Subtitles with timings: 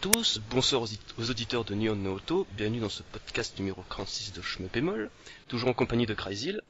[0.00, 4.42] tous, bonsoir aux auditeurs de Neon No Auto, bienvenue dans ce podcast numéro 36 de
[4.42, 5.10] Chemin Pémol,
[5.48, 6.60] toujours en compagnie de Cryzil.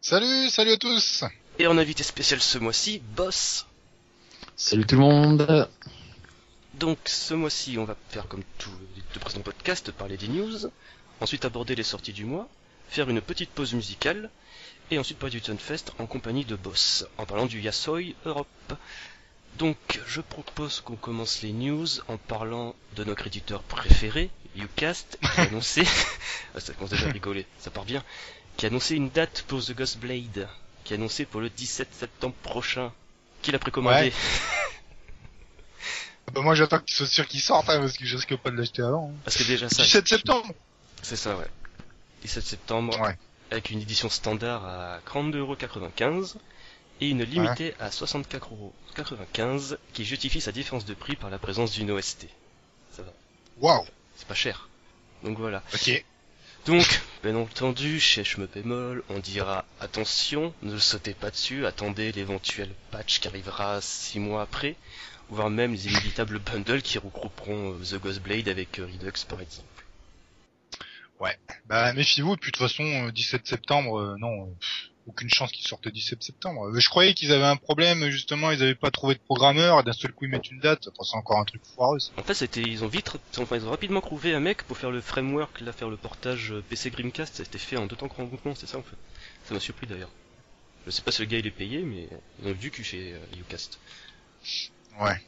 [0.00, 1.24] Salut, salut à tous
[1.58, 3.66] Et en invité spécial ce mois-ci, Boss.
[4.54, 5.68] Salut tout le monde
[6.74, 10.70] Donc ce mois-ci, on va faire comme tous les deux précédents podcasts, parler des news,
[11.20, 12.48] ensuite aborder les sorties du mois,
[12.88, 14.30] faire une petite pause musicale,
[14.92, 18.74] et ensuite parler du Tunfest en compagnie de Boss, en parlant du Yasoi Europe.
[19.58, 25.40] Donc, je propose qu'on commence les news en parlant de notre éditeur préféré, Ucast, qui
[25.40, 25.84] a annoncé,
[26.54, 28.02] ah, ça commence déjà à rigoler, ça part bien,
[28.56, 30.48] qui a annoncé une date pour The Ghost Blade,
[30.84, 32.92] qui a annoncé pour le 17 septembre prochain,
[33.42, 34.06] qu'il a précommandé.
[34.06, 34.12] Ouais.
[36.32, 38.56] Bah moi j'attends qu'il soit sûr qu'il sorte hein, parce que je risque pas de
[38.56, 39.10] l'acheter avant.
[39.12, 39.18] hein.
[39.22, 40.52] Parce que déjà ça, 17 septembre
[41.00, 41.46] c'est ça, ouais.
[42.22, 43.16] 17 septembre, Ouais.
[43.52, 46.34] avec une édition standard à 42,95€
[47.00, 51.90] et une limitée à 64,95€ qui justifie sa différence de prix par la présence d'une
[51.90, 52.28] OST.
[52.92, 53.12] Ça va,
[53.58, 53.84] Waouh
[54.16, 54.68] c'est pas cher.
[55.22, 55.62] Donc voilà.
[55.74, 56.04] Ok.
[56.66, 62.70] Donc, bien entendu, chez Shmup Bémol, on dira attention, ne sautez pas dessus, attendez l'éventuel
[62.90, 64.74] patch qui arrivera 6 mois après,
[65.28, 69.40] voire même les inévitables bundles qui regrouperont euh, The Ghost Blade avec euh, Redux par
[69.40, 69.76] exemple.
[71.66, 75.30] Bah méfiez-vous, et puis de toute façon, euh, 17 septembre, euh, non, euh, pff, aucune
[75.30, 76.68] chance qu'ils sortent le 17 septembre.
[76.68, 79.82] Euh, je croyais qu'ils avaient un problème, justement, ils avaient pas trouvé de programmeur, et
[79.82, 81.98] d'un seul coup ils mettent une date, enfin, c'est encore un truc foireux.
[81.98, 82.12] ça.
[82.16, 84.90] En fait, c'était, ils ont vite, enfin, ils ont rapidement trouvé un mec pour faire
[84.90, 87.96] le framework, là, faire le portage euh, PC Grimcast, ça a été fait en deux
[87.96, 88.96] temps grand groupement, c'est ça en fait.
[89.44, 90.10] Ça m'a surpris d'ailleurs.
[90.86, 92.08] Je sais pas si le gars il est payé, mais
[92.42, 93.78] ils ont vu que chez euh, Ucast.
[95.00, 95.20] Ouais.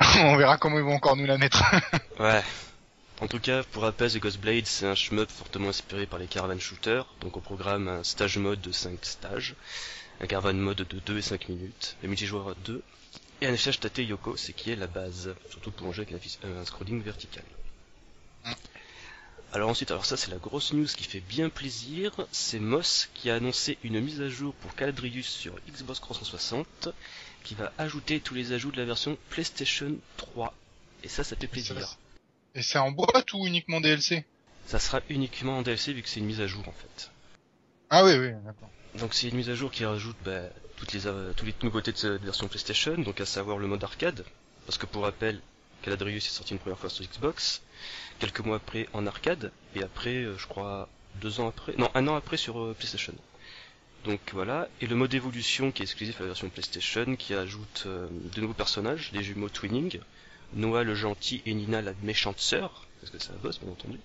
[0.18, 1.62] On verra comment ils vont encore nous la mettre.
[2.18, 2.42] Ouais.
[3.20, 6.26] En tout cas, pour rappel, The Ghost Blade, c'est un shmup fortement inspiré par les
[6.26, 9.54] caravan shooters, donc au programme un stage mode de 5 stages,
[10.20, 12.82] un caravan mode de 2 et 5 minutes, le multijoueur à 2,
[13.40, 16.14] et un échec Tate Yoko, c'est qui est la base, surtout pour un jeu avec
[16.14, 17.44] un, fis- un scrolling vertical.
[19.52, 23.30] Alors ensuite, alors ça c'est la grosse news qui fait bien plaisir, c'est Moss qui
[23.30, 26.88] a annoncé une mise à jour pour Caladrius sur Xbox 360,
[27.44, 30.52] qui va ajouter tous les ajouts de la version PlayStation 3.
[31.04, 31.96] Et ça, ça fait plaisir.
[32.54, 34.24] Et c'est en boîte ou uniquement DLC
[34.66, 37.10] Ça sera uniquement en DLC vu que c'est une mise à jour en fait.
[37.90, 38.70] Ah oui, oui, d'accord.
[38.94, 40.42] Donc c'est une mise à jour qui rajoute bah,
[40.76, 43.82] toutes les euh, toutes les nouveautés de cette version PlayStation, donc à savoir le mode
[43.82, 44.24] arcade,
[44.66, 45.40] parce que pour rappel,
[45.82, 47.60] Caladrius est sorti une première fois sur Xbox,
[48.20, 50.88] quelques mois après en arcade, et après, euh, je crois,
[51.20, 53.14] deux ans après, non, un an après sur euh, PlayStation.
[54.04, 57.86] Donc voilà, et le mode évolution qui est exclusif à la version PlayStation, qui ajoute
[57.86, 59.98] de nouveaux personnages, les jumeaux Twinning,
[60.54, 63.98] Noah le gentil et Nina la méchante sœur, parce que c'est un boss bien entendu,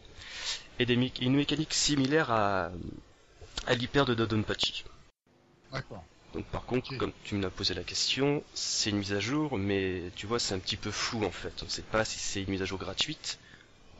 [0.80, 2.72] et des mé- une mécanique similaire à,
[3.68, 4.84] à l'hyper de Dodonpachi.
[5.72, 6.04] D'accord.
[6.34, 9.58] Donc par contre, comme tu me l'as posé la question, c'est une mise à jour,
[9.58, 11.54] mais tu vois, c'est un petit peu flou en fait.
[11.62, 13.40] On ne sait pas si c'est une mise à jour gratuite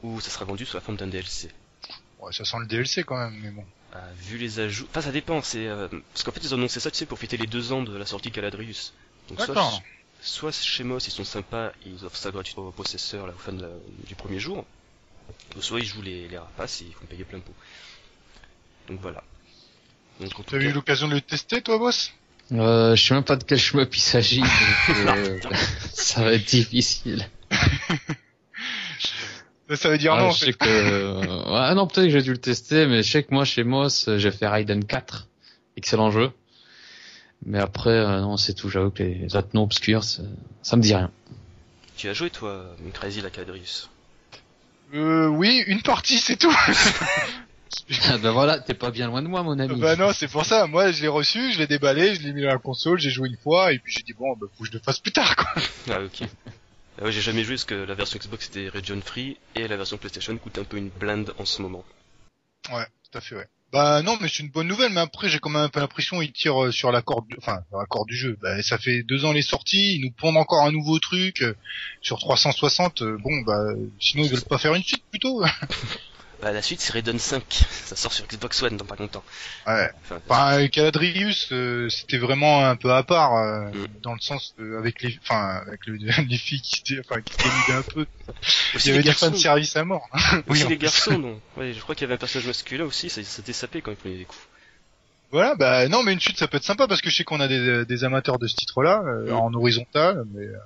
[0.04, 1.50] ou ça sera vendu sous la forme d'un DLC.
[2.20, 3.66] Ouais, ça sent le DLC quand même, mais bon.
[3.94, 5.42] Ah, vu les ajouts, enfin ça dépend.
[5.42, 7.72] C'est euh, parce qu'en fait ils ont annoncé ça, tu sais, pour fêter les deux
[7.72, 8.94] ans de la sortie Caladrius.
[9.30, 9.40] Donc.
[10.22, 13.54] Soit chez Moss ils sont sympas, ils offrent ça gratuitement aux possesseurs là, au fin
[13.54, 13.70] de la-
[14.08, 14.66] du premier jour,
[15.56, 17.54] ou soit ils jouent les, les rapaces et ils font payer plein pot.
[18.88, 19.24] Donc voilà.
[20.20, 22.12] Donc T'as eu cas- l'occasion de le tester, toi, boss
[22.52, 24.50] euh, Je sais même pas de quel shmup il s'agit, donc
[24.98, 25.40] euh,
[25.94, 27.30] ça va être difficile.
[29.76, 30.46] Ça veut dire Ah, non, en je fait.
[30.48, 30.68] sais que...
[30.68, 33.64] euh, ouais, non, peut-être que j'ai dû le tester, mais je sais que moi, chez
[33.64, 35.28] Moss, j'ai fait Raiden 4.
[35.78, 36.32] Excellent jeu.
[37.46, 38.70] Mais après, euh, non, c'est tout.
[38.70, 40.24] J'avoue que les autres noms obscurs, ça,
[40.62, 41.12] ça me dit rien.
[41.96, 43.90] Tu as joué toi, Crazy la Caladrius
[44.94, 46.56] Euh, oui, une partie, c'est tout.
[48.22, 49.80] ben voilà, t'es pas bien loin de moi, mon ami.
[49.80, 50.68] Bah non, c'est pour ça.
[50.68, 53.30] Moi, je l'ai reçu, je l'ai déballé, je l'ai mis dans la console, j'ai joué
[53.30, 55.36] une fois, et puis j'ai dit bon, bah faut que je le fasse plus tard,
[55.36, 55.50] quoi.
[55.90, 56.28] Ah ok.
[57.00, 59.78] Ah ouais, j'ai jamais joué parce que la version Xbox était region free et la
[59.78, 61.86] version PlayStation coûte un peu une blinde en ce moment.
[62.74, 63.48] Ouais, tout à fait, ouais.
[63.72, 66.24] Bah non, mais c'est une bonne nouvelle, mais après j'ai quand même un peu l'impression
[66.24, 68.36] ils tirent euh, sur la corde, enfin la corde du jeu.
[68.42, 71.54] Bah ça fait deux ans les sorties, ils nous pondent encore un nouveau truc euh,
[72.02, 73.04] sur 360.
[73.04, 73.66] euh, bon bah
[74.00, 75.44] sinon ils veulent pas faire une suite plutôt.
[76.42, 77.44] Bah la suite c'est Raiden 5,
[77.84, 79.24] ça sort sur Xbox One dans pas longtemps.
[79.68, 79.92] Ouais.
[80.06, 83.88] Enfin, Enfin, Caladrius, euh, c'était vraiment un peu à part, euh, Mm.
[84.02, 85.98] dans le sens euh, avec les, enfin avec le-
[86.30, 88.06] les filles qui, étaient- enfin qui se dénudaient un peu.
[88.74, 90.08] aussi Il y avait des fans de service à mort.
[90.14, 90.78] aussi Oui, les plus.
[90.78, 91.42] garçons non.
[91.58, 93.98] Ouais, je crois qu'il y avait un personnage masculin aussi, ça, ça sapé quand il
[93.98, 94.40] prenait des coups.
[95.32, 97.42] Voilà, bah non, mais une suite ça peut être sympa parce que je sais qu'on
[97.42, 99.34] a des, des amateurs de ce titre-là euh, Mm.
[99.36, 100.58] en horizontal, mais euh,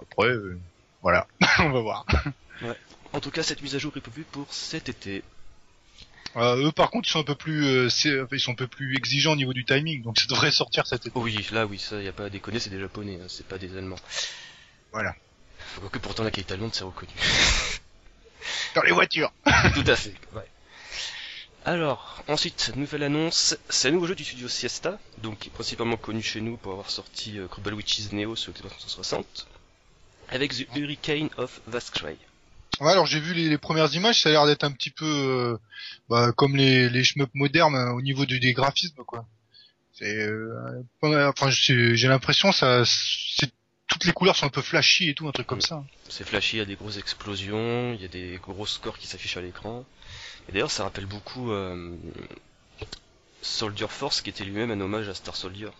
[0.00, 0.58] après, euh,
[1.02, 1.26] voilà,
[1.58, 2.06] on va voir.
[3.12, 5.22] En tout cas, cette mise à jour est prévue pour cet été.
[6.36, 7.88] Euh, eux, par contre, ils sont un peu plus, euh,
[8.30, 11.06] ils sont un peu plus exigeants au niveau du timing, donc ça devrait sortir cet
[11.06, 11.12] été.
[11.16, 13.46] Oh oui, là oui, ça y a pas à déconner, c'est des japonais, hein, c'est
[13.46, 13.98] pas des allemands.
[14.92, 15.14] Voilà.
[15.90, 17.12] que pourtant la qualité allemande c'est reconnu.
[18.76, 19.32] Dans les voitures.
[19.74, 20.14] Tout à fait.
[20.34, 20.46] Ouais.
[21.64, 26.40] Alors, ensuite, nouvelle annonce, c'est un nouveau jeu du studio Siesta, donc principalement connu chez
[26.40, 29.48] nous pour avoir sorti euh, Witches Neo sur Xbox 360,
[30.28, 32.16] avec The Hurricane of Vaskray.
[32.80, 35.58] Ouais, alors j'ai vu les, premières images, ça a l'air d'être un petit peu euh,
[36.08, 37.02] bah, comme les, les
[37.34, 39.26] modernes euh, au niveau du, des graphismes, quoi.
[39.92, 42.84] C'est, euh, enfin, j'ai l'impression ça,
[43.86, 45.84] toutes les couleurs sont un peu flashy et tout, un truc comme ça.
[46.08, 49.06] C'est flashy, il y a des grosses explosions, il y a des gros scores qui
[49.06, 49.84] s'affichent à l'écran.
[50.48, 51.94] Et d'ailleurs, ça rappelle beaucoup euh,
[53.42, 55.70] Soldier Force, qui était lui-même un hommage à Star Soldier.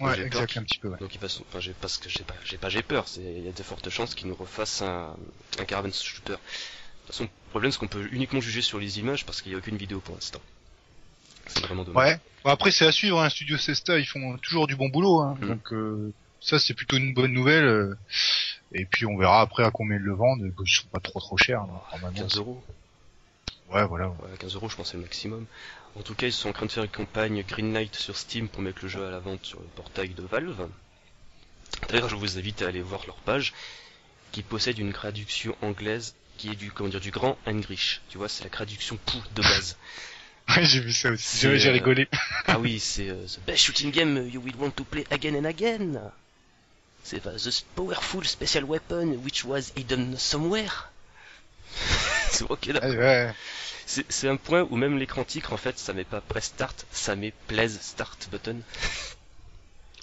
[0.00, 0.88] Ouais, J'ai peur exact, qu'il- un petit peu.
[0.88, 0.98] Ouais.
[0.98, 3.06] Donc il va, enfin, j'ai pas, j'ai pas, j'ai pas, j'ai peur.
[3.08, 5.16] C'est, il y a de fortes chances qu'ils nous refassent un,
[5.58, 6.32] un caravan shooter.
[6.32, 9.52] De toute façon, le problème, c'est qu'on peut uniquement juger sur les images parce qu'il
[9.52, 10.40] n'y a aucune vidéo pour l'instant.
[11.46, 12.12] C'est vraiment dommage.
[12.12, 12.18] Ouais.
[12.44, 15.36] Bon, après c'est à suivre, hein, Studio Sesta, ils font toujours du bon boulot, hein.
[15.40, 15.46] Mm.
[15.48, 17.64] donc euh, ça c'est plutôt une bonne nouvelle.
[17.64, 17.96] euh,
[18.72, 20.40] et puis on verra après à combien ils le vendent.
[20.42, 21.60] Ils sont pas trop trop chers.
[21.60, 22.18] hein, normalement.
[22.18, 22.62] 15 euros.
[23.70, 24.08] Ouais, voilà.
[24.08, 25.46] Ouais, 15 euros, je pense, c'est le maximum.
[25.96, 28.62] En tout cas, ils sont en train de faire une campagne Greenlight sur Steam pour
[28.62, 30.68] mettre le jeu à la vente sur le portail de Valve.
[31.88, 33.52] D'ailleurs, je vous invite à aller voir leur page,
[34.32, 38.00] qui possède une traduction anglaise qui est du, comment dire, du grand English.
[38.08, 39.76] Tu vois, c'est la traduction pou de base.
[40.46, 41.38] Ouais, j'ai vu ça aussi.
[41.38, 42.06] J'ai euh, rigolé.
[42.48, 45.46] ah oui, c'est euh, The best shooting game you will want to play again and
[45.46, 46.12] again.
[47.02, 50.90] C'est euh, The powerful special weapon which was hidden somewhere.
[52.30, 52.90] c'est ok, d'accord.
[52.90, 53.34] Ouais, ouais.
[53.86, 57.16] C'est un point où même l'écran titre, en fait, ça met pas press start, ça
[57.16, 58.60] met please start button.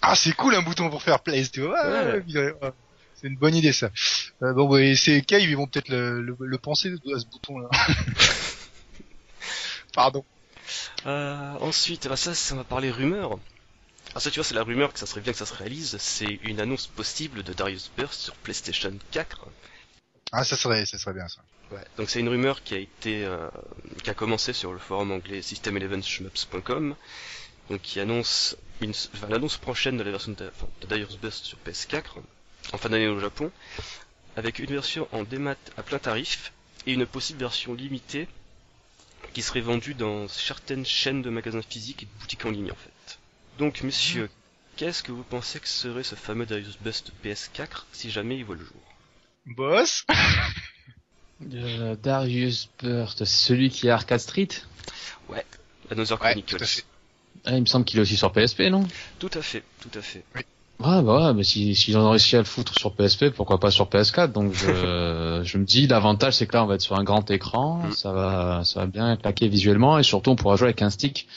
[0.03, 1.79] Ah, c'est cool un bouton pour faire place, tu vois.
[1.87, 2.35] Ouais, Ouais.
[2.35, 2.71] ouais, ouais.
[3.13, 3.91] C'est une bonne idée ça.
[4.41, 7.25] Euh, bon, bah, et c'est Cave, ils vont peut-être le, le, le penser à ce
[7.27, 7.69] bouton-là.
[9.93, 10.25] Pardon.
[11.05, 13.37] Euh, ensuite, bah ça, ça, on va parler rumeur.
[14.15, 15.95] Ah ça, tu vois, c'est la rumeur que ça serait bien que ça se réalise.
[15.99, 19.45] C'est une annonce possible de Darius Burst sur PlayStation 4.
[20.31, 21.43] Ah, ça serait, ça serait bien ça.
[21.71, 21.83] Ouais.
[21.97, 23.47] Donc c'est une rumeur qui a été, euh,
[24.03, 26.95] qui a commencé sur le forum anglais system11shmups.com.
[27.69, 31.45] Donc qui annonce une, enfin, l'annonce prochaine de la version de, enfin, de Darius Burst
[31.45, 32.17] sur PS4
[32.73, 33.51] en fin d'année au Japon,
[34.35, 36.51] avec une version en démat à plein tarif
[36.85, 38.27] et une possible version limitée
[39.33, 42.75] qui serait vendue dans certaines chaînes de magasins physiques et de boutiques en ligne en
[42.75, 43.19] fait.
[43.57, 44.29] Donc messieurs,
[44.75, 48.55] qu'est-ce que vous pensez que serait ce fameux Darius Burst PS4 si jamais il voit
[48.55, 48.81] le jour?
[49.45, 50.05] Boss?
[51.53, 54.47] Euh, Darius Burst, c'est celui qui est Arcade Street
[55.89, 56.57] Another Ouais, Chronicles.
[56.57, 56.83] tout à fait.
[57.45, 58.85] ah, Il me semble qu'il est aussi sur PSP, non?
[59.19, 60.23] Tout à fait, tout à fait.
[60.35, 60.43] Ouais,
[61.03, 63.87] bah ouais, mais si, s'ils ont réussi à le foutre sur PSP, pourquoi pas sur
[63.89, 67.03] PS4 Donc je, je me dis, l'avantage c'est que là on va être sur un
[67.03, 67.91] grand écran, Mm.
[67.91, 71.27] ça va, ça va bien claquer visuellement et surtout on pourra jouer avec un stick.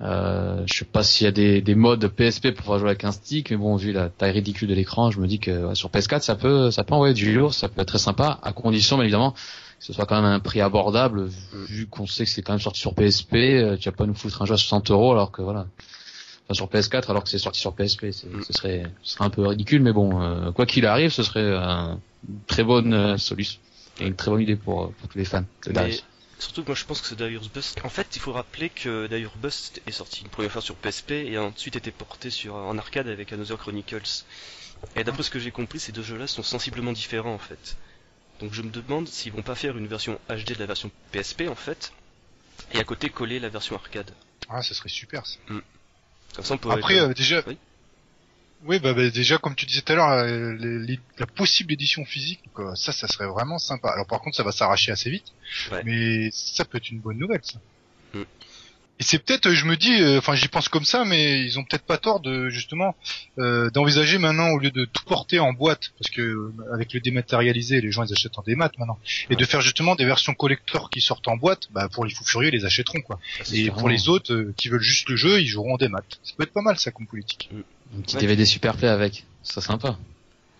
[0.00, 3.04] Euh, je sais pas s'il y a des, des modes PSP pour pouvoir jouer avec
[3.04, 5.74] un stick, mais bon vu la taille ridicule de l'écran, je me dis que ouais,
[5.76, 8.52] sur PS4 ça peut, ça peut envoyer du lourd, ça peut être très sympa, à
[8.52, 11.28] condition bien évidemment que ce soit quand même un prix abordable,
[11.68, 14.14] vu qu'on sait que c'est quand même sorti sur PSP, euh, tu vas pas nous
[14.14, 15.66] foutre un jeu à 60 euros alors que voilà.
[16.44, 18.42] Enfin, sur PS4 alors que c'est sorti sur PSP, Mm.
[18.46, 21.40] ce serait, ce serait un peu ridicule, mais bon, euh, quoi qu'il arrive, ce serait
[21.40, 21.94] euh,
[22.28, 23.60] une très bonne euh, solution
[24.00, 26.04] et une très bonne idée pour, pour tous les fans de Mais Darius.
[26.42, 27.80] Surtout que moi je pense que ce Darius Bust.
[27.84, 31.12] En fait, il faut rappeler que Darius Bust est sorti une première fois sur PSP
[31.12, 34.24] et a ensuite été porté sur en arcade avec Another Chronicles.
[34.96, 37.76] Et d'après ce que j'ai compris, ces deux jeux-là sont sensiblement différents en fait.
[38.40, 41.42] Donc je me demande s'ils vont pas faire une version HD de la version PSP
[41.48, 41.92] en fait,
[42.72, 44.10] et à côté coller la version arcade.
[44.48, 45.38] Ah, ça serait super ça.
[45.46, 46.78] Comme ça on pourrait.
[46.78, 47.42] Après, euh, déjà.
[47.46, 47.56] Oui.
[48.64, 51.72] Oui, bah, bah, déjà, comme tu disais tout à l'heure, euh, les- les- la possible
[51.72, 53.88] édition physique, quoi, ça, ça serait vraiment sympa.
[53.88, 55.32] Alors, par contre, ça va s'arracher assez vite,
[55.72, 55.82] Ouais.
[55.84, 57.58] mais ça peut être une bonne nouvelle, ça.
[58.14, 58.22] Mm.
[59.00, 61.58] Et c'est peut-être, euh, je me dis, euh, enfin, j'y pense comme ça, mais ils
[61.58, 62.94] ont peut-être pas tort de justement
[63.38, 67.00] euh, d'envisager maintenant au lieu de tout porter en boîte, parce que euh, avec le
[67.00, 69.36] dématérialisé, les gens ils achètent en démat maintenant, et Ouais.
[69.36, 72.50] de faire justement des versions collector qui sortent en boîte, bah pour les fous furieux,
[72.52, 73.18] ils les achèteront quoi.
[73.52, 76.02] Et pour les autres euh, qui veulent juste le jeu, ils joueront en démat.
[76.22, 77.50] Ça peut être pas mal ça comme politique.
[77.96, 78.20] Un petit Ouais.
[78.22, 79.98] DVD Superplay avec, ça sympa.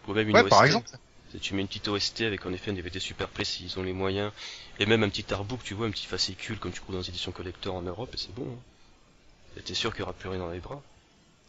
[0.09, 0.67] Ou même une Ouais, par OST.
[0.67, 0.89] exemple.
[1.33, 3.83] Si tu mets une petite OST avec en effet un DVD super près s'ils ont
[3.83, 4.33] les moyens,
[4.79, 7.09] et même un petit artbook, tu vois, un petit fascicule comme tu trouves dans les
[7.09, 8.47] éditions collector en Europe, et c'est bon.
[8.47, 8.59] Hein.
[9.57, 10.83] Et t'es sûr qu'il y aura plus rien dans les bras.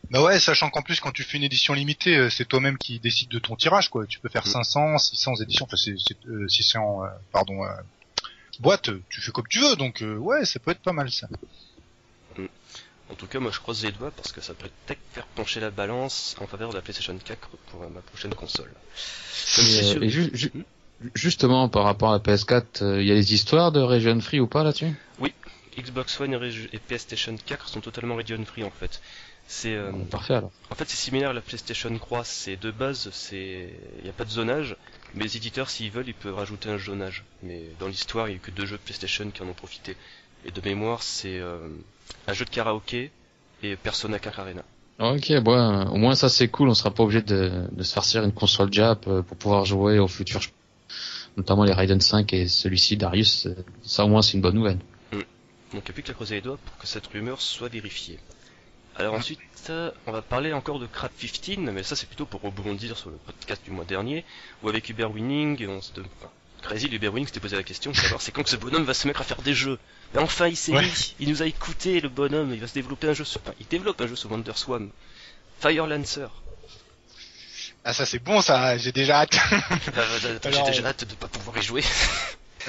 [0.09, 2.99] Bah ouais, sachant qu'en plus quand tu fais une édition limitée, euh, c'est toi-même qui
[2.99, 4.05] décides de ton tirage quoi.
[4.05, 4.51] Tu peux faire Mm.
[4.51, 7.69] 500, 600 éditions, enfin c'est c'est, euh, 600 euh, pardon euh,
[8.59, 9.75] boîtes, tu fais comme tu veux.
[9.77, 11.27] Donc euh, ouais, ça peut être pas mal ça.
[13.13, 15.59] En tout cas, moi je croise les doigts parce que ça peut peut-être faire pencher
[15.59, 18.71] la balance en faveur de la PlayStation 4 pour euh, ma prochaine console.
[19.55, 20.51] Comme euh, et ju- ju-
[21.13, 24.39] justement, par rapport à la PS4, euh, il y a les histoires de Region Free
[24.39, 24.93] ou pas là-dessus?
[25.77, 26.33] Xbox One
[26.71, 29.01] et, PlayStation 4 sont totalement region free en fait.
[29.47, 30.51] C'est euh, Parfait alors.
[30.71, 34.13] en fait c'est similaire à la PlayStation 3, c'est de base c'est il n'y a
[34.13, 34.77] pas de zonage,
[35.13, 37.23] mais les éditeurs s'ils veulent ils peuvent rajouter un zonage.
[37.41, 39.97] Mais dans l'histoire il n'y a eu que deux jeux PlayStation qui en ont profité.
[40.45, 41.67] Et de mémoire c'est euh,
[42.27, 43.11] un jeu de karaoké
[43.61, 44.63] et Persona 4 Arena.
[44.99, 48.23] Ok, bon, au moins ça c'est cool, on sera pas obligé de, de se farcir
[48.23, 50.39] une console Jap euh, pour pouvoir jouer au futur,
[51.35, 54.77] notamment les Raiden 5 et celui-ci Darius, euh, ça au moins c'est une bonne nouvelle.
[55.73, 58.19] Donc il n'y a plus qu'à creuser les doigts pour que cette rumeur soit vérifiée.
[58.95, 59.39] Alors ensuite,
[59.71, 63.09] euh, on va parler encore de Crap 15, mais ça c'est plutôt pour rebondir sur
[63.09, 64.23] le podcast du mois dernier,
[64.61, 65.91] où avec Uber Winning, on se...
[65.99, 66.29] enfin,
[66.63, 68.93] Crazy, l'Uber Winning s'était posé la question de savoir c'est quand que ce bonhomme va
[68.93, 69.77] se mettre à faire des jeux.
[70.15, 70.81] Et enfin il s'est Ouais.
[70.81, 73.41] mis, il nous a écouté le bonhomme, il va se développer un jeu sur...
[73.41, 74.89] Enfin, il développe un jeu sur Wonderswan.
[75.59, 76.27] Fire Lancer.
[77.85, 79.35] Ah ça c'est bon ça, j'ai déjà hâte.
[79.97, 81.83] Euh, J'ai Alors- déjà hâte de pas pouvoir y jouer.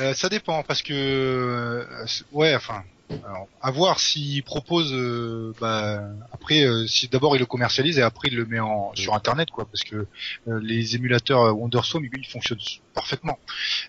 [0.01, 2.83] Euh, ça dépend parce que euh, ouais enfin
[3.25, 8.03] alors, à voir s'il propose euh, bah, après euh, si d'abord il le commercialise et
[8.03, 10.07] après il le met en sur internet quoi parce que
[10.49, 12.59] euh, les émulateurs euh, WonderSwan ils fonctionnent
[12.95, 13.39] parfaitement.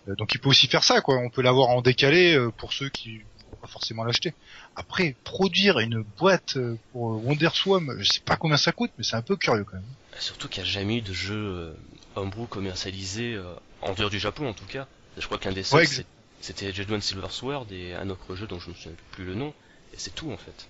[0.09, 1.17] Euh, donc il peut aussi faire ça quoi.
[1.17, 4.33] On peut l'avoir en décalé euh, pour ceux qui vont pas forcément l'acheter.
[4.75, 6.57] Après produire une boîte
[6.91, 9.83] pour WonderSwan je sais pas combien ça coûte mais c'est un peu curieux quand même.
[10.19, 11.73] Surtout qu'il n'y a jamais eu de jeu
[12.15, 14.87] homebrew commercialisé, euh, en dehors du Japon en tout cas.
[15.17, 16.05] Je crois qu'un des seuls, Ouais, c'est-
[16.45, 19.53] c'était Jade Silver Sword et un autre jeu dont je me souviens plus le nom.
[19.93, 20.67] Et c'est tout en fait.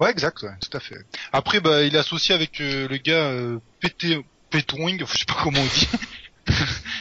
[0.00, 0.96] Ouais, exact, ouais, tout à fait.
[1.32, 5.36] Après, bah, il est associé avec euh, le gars euh, Pété, Pétwing, je sais pas
[5.42, 5.88] comment on dit.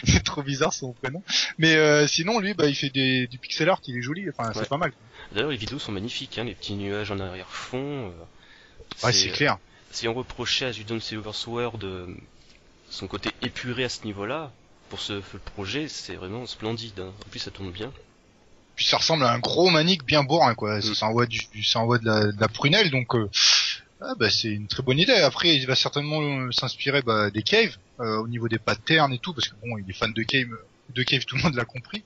[0.04, 1.24] c'est trop bizarre son prénom.
[1.58, 4.30] Mais euh, sinon, lui, bah, il fait des, du pixel art, il est joli.
[4.30, 4.54] Enfin, Ouais.
[4.56, 4.92] c'est pas mal.
[5.32, 8.12] D'ailleurs, les vidéos sont magnifiques, hein, les petits nuages en arrière-fond.
[8.12, 9.58] euh, Ouais, c'est clair.
[9.92, 11.80] Si on reprochait à Judon Silver Sword
[12.90, 14.52] son côté épuré à ce niveau-là,
[14.90, 17.00] pour ce, ce projet, c'est vraiment splendide.
[17.00, 17.12] Hein.
[17.26, 17.92] En plus, ça tourne bien.
[18.76, 20.82] Puis ça ressemble à un gros manique bien bourrin, quoi.
[20.82, 20.96] Ça, Mm.
[20.96, 23.30] ça envoie du, ça envoie de la, de la prunelle, donc euh,
[24.02, 25.12] ah, bah, c'est une très bonne idée.
[25.14, 29.20] Après, il va certainement euh, s'inspirer bah, des caves euh, au niveau des patterns et
[29.20, 30.48] tout, parce que bon, il est fan de cave.
[30.96, 32.04] De cave, tout le monde l'a compris.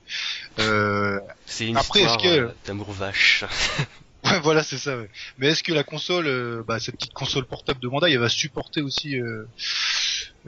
[0.58, 3.44] Euh, C'est une Après, histoire que- euh, d'amour vache.
[4.24, 4.96] Ouais, voilà, c'est ça.
[4.96, 5.10] Ouais.
[5.38, 8.80] Mais est-ce que la console, bah, cette petite console portable de Bandai, elle va supporter
[8.80, 9.16] aussi,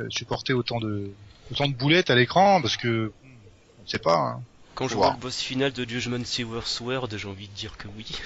[0.08, 1.10] supporter autant de,
[1.50, 3.12] autant de boulettes à l'écran Parce que,
[3.82, 4.16] on sait pas.
[4.16, 4.42] Hein.
[4.74, 7.88] Quand je vois le boss final de Judgment Silver Sword, j'ai envie de dire que
[7.96, 8.06] oui.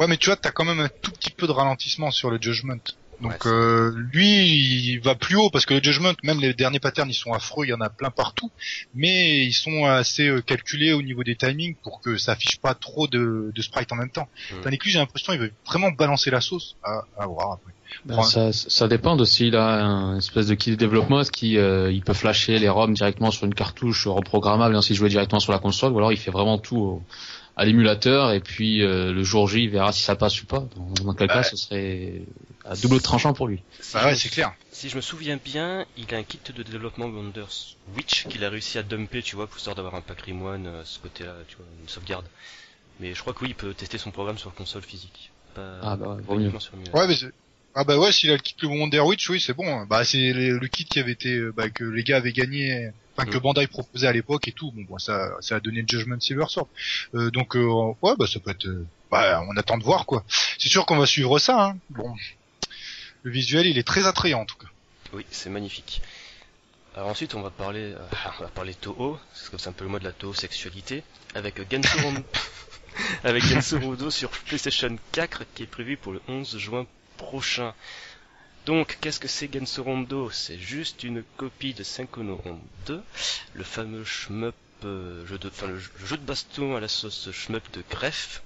[0.00, 2.38] Ouais, mais tu vois, t'as quand même un tout petit peu de ralentissement sur le
[2.40, 2.80] Judgment.
[3.20, 6.80] Donc Ouais, euh, lui, il va plus haut parce que le Judgment, même les derniers
[6.80, 8.50] patterns, ils sont affreux, il y en a plein partout,
[8.94, 12.74] mais ils sont assez euh, calculés au niveau des timings pour que ça affiche pas
[12.74, 14.28] trop de, de sprites en même temps.
[14.50, 14.60] Mm.
[14.62, 16.76] Tandis que lui, j'ai l'impression qu'il veut vraiment balancer la sauce.
[16.82, 17.73] À, à voir après.
[18.04, 18.24] Ben, Ouais.
[18.24, 21.90] ça, ça dépend de s'il a un espèce de kit de développement, est-ce qu'il euh,
[21.92, 25.52] il peut flasher les ROM directement sur une cartouche reprogrammable et ensuite jouer directement sur
[25.52, 27.02] la console, ou alors il fait vraiment tout au-
[27.56, 30.64] à l'émulateur et puis euh, le jour J il verra si ça passe ou pas.
[30.76, 31.42] Dans, dans quel cas Ouais.
[31.44, 32.22] ce serait
[32.64, 33.62] à double tranchant pour lui.
[33.92, 34.52] Bah ouais, c'est clair.
[34.72, 38.48] Si je me souviens bien, il a un kit de développement Wonder Switch qu'il a
[38.50, 41.66] réussi à dumper, tu vois, pour histoire d'avoir un patrimoine, euh, ce côté-là, tu vois,
[41.80, 42.24] une sauvegarde.
[43.00, 45.30] Mais je crois que oui, il peut tester son programme sur console physique.
[45.54, 46.40] Pas, Ah bah ouais, vaut mieux.
[46.42, 46.72] uniquement sur.
[46.92, 47.32] Ouais, mais c'est-
[47.74, 49.84] ah bah ouais, s'il a le kit le Wonder Witch, oui, c'est bon.
[49.86, 52.90] Bah c'est le, le kit qui avait été, euh, bah, que les gars avaient gagné,
[53.16, 53.40] enfin que Mm.
[53.40, 54.70] Bandai proposait à l'époque et tout.
[54.72, 56.68] Bon, bah, ça, ça a donné le Judgment Silver Sword.
[57.14, 60.24] Euh, donc euh, ouais, bah ça peut être, euh, bah on attend de voir quoi.
[60.58, 61.66] C'est sûr qu'on va suivre ça.
[61.66, 61.78] Hein.
[61.90, 62.14] Bon,
[63.22, 64.68] le visuel, il est très attrayant en tout cas.
[65.12, 66.02] Oui, c'est magnifique.
[66.96, 67.98] Alors ensuite, on va parler, euh,
[68.38, 71.02] on va parler Toho, parce que c'est un peu le mot de la Toho sexualité,
[71.34, 72.20] avec Rondo,
[73.24, 77.74] avec Genso Rondo sur PlayStation 4 qui est prévu pour le 11 juin prochain.
[78.66, 80.30] Donc, qu'est-ce que c'est Genso Rondo?
[80.30, 83.02] C'est juste une copie de Senkono Rondo 2,
[83.54, 84.54] le fameux shmup,
[84.84, 88.42] euh, jeu de, enfin le, jeu- de baston à la sauce shmup de Greff,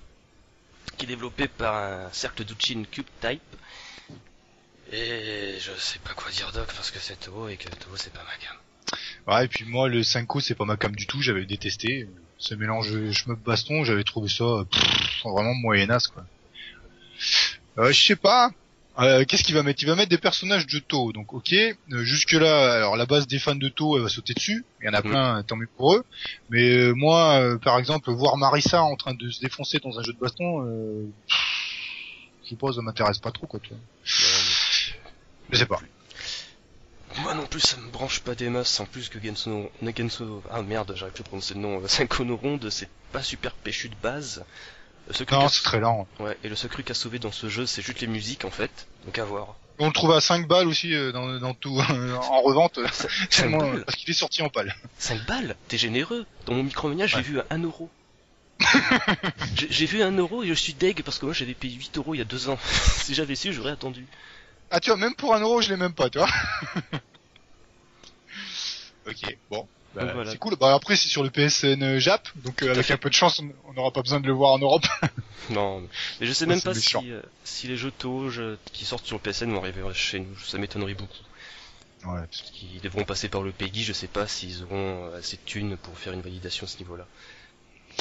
[0.97, 3.41] qui est développé par un cercle d'Uchin Cube Type.
[4.91, 8.13] Et je sais pas quoi dire doc parce que c'est Toho et que Toho c'est
[8.13, 8.57] pas ma gamme.
[9.27, 11.21] Ouais, et puis moi le 5 c'est pas ma cam du tout.
[11.21, 12.09] J'avais détesté
[12.39, 13.85] ce mélange shmup baston.
[13.85, 14.45] J'avais trouvé ça
[15.25, 16.25] vraiment moyenasse quoi.
[17.79, 18.51] Euh, je sais pas.
[18.99, 19.81] Euh, Qu'est-ce qu'il va mettre?
[19.83, 21.53] Il va mettre des personnages de To, donc ok.
[21.53, 24.65] Euh, jusque là, alors la base des fans de To, elle va sauter dessus.
[24.81, 25.11] Il y en a Mhm.
[25.11, 26.05] plein, tant mieux pour eux.
[26.49, 30.03] Mais euh, moi, euh, par exemple, voir Marissa en train de se défoncer dans un
[30.03, 31.07] jeu de baston, euh,
[32.43, 33.61] je sais pas, ça m'intéresse pas trop quoi.
[33.61, 33.79] Tu vois.
[35.51, 35.81] Je sais pas.
[37.23, 40.63] Moi non plus ça me branche pas des masses en plus que Genso, Genso ah
[40.63, 44.45] merde j'arrive plus à prononcer le nom, Senkono Ronde c'est pas super péchu de base.
[45.11, 46.07] Secret Non, c'est très lent.
[46.21, 48.87] ouais, et le secret qu'a sauvé dans ce jeu c'est juste les musiques en fait,
[49.05, 49.57] donc à voir.
[49.81, 51.79] On le trouve à 5 balles aussi euh, dans, dans tout
[52.21, 52.79] en revente.
[52.93, 54.75] 5 Tellement, balles parce qu'il est sorti en pâle.
[54.99, 55.57] 5 balles?
[55.69, 57.23] T'es généreux Dans mon Micromania Ouais.
[57.23, 57.89] vu à 1 euro.
[59.55, 61.97] J'ai j'ai vu un euro et je suis deg parce que moi j'avais payé 8
[61.97, 62.59] euros il y a deux ans.
[63.05, 64.05] si j'avais su, j'aurais attendu.
[64.71, 66.29] Ah tu vois, même pour un euro, je l'ai même pas, tu vois.
[69.07, 69.69] ok, bon.
[69.99, 70.31] Bah, Donc voilà.
[70.31, 70.57] C'est cool.
[70.57, 72.95] Bah après c'est sur le PSN Jap, donc euh, avec fait.
[72.95, 74.87] un peu de chance, on n'aura pas besoin de le voir en Europe.
[75.51, 75.81] Non,
[76.21, 79.07] mais je sais Ouais, même pas si, euh, si les jeux Toge euh, qui sortent
[79.07, 80.39] sur le PSN vont arriver chez nous.
[80.39, 81.17] Ça m'étonnerait beaucoup.
[82.05, 82.21] Ouais.
[82.21, 85.43] Parce qu'ils devront passer par le PEGI, je sais pas s'ils auront euh, assez de
[85.47, 87.07] thunes pour faire une validation à ce niveau-là.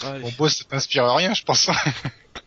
[0.03, 1.69] Mon boss, ça t'inspire à rien, je pense.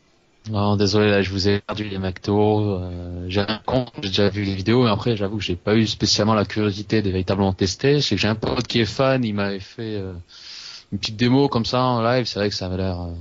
[0.51, 2.75] Non, désolé, là, je vous ai perdu les McDo.
[2.75, 5.77] Euh, j'ai un compte, j'ai déjà vu les vidéos, mais après, j'avoue que j'ai pas
[5.77, 8.01] eu spécialement la curiosité de véritablement tester.
[8.01, 10.13] Que j'ai un pote qui est fan, il m'avait fait euh,
[10.91, 12.27] une petite démo comme ça en live.
[12.27, 13.01] C'est vrai que ça avait l'air.
[13.01, 13.13] Euh,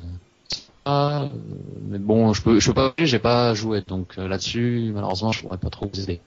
[0.87, 1.27] euh,
[1.87, 5.59] mais bon, je peux, je peux pas, j'ai pas joué, donc là-dessus, malheureusement, je pourrais
[5.59, 6.19] pas trop vous aider.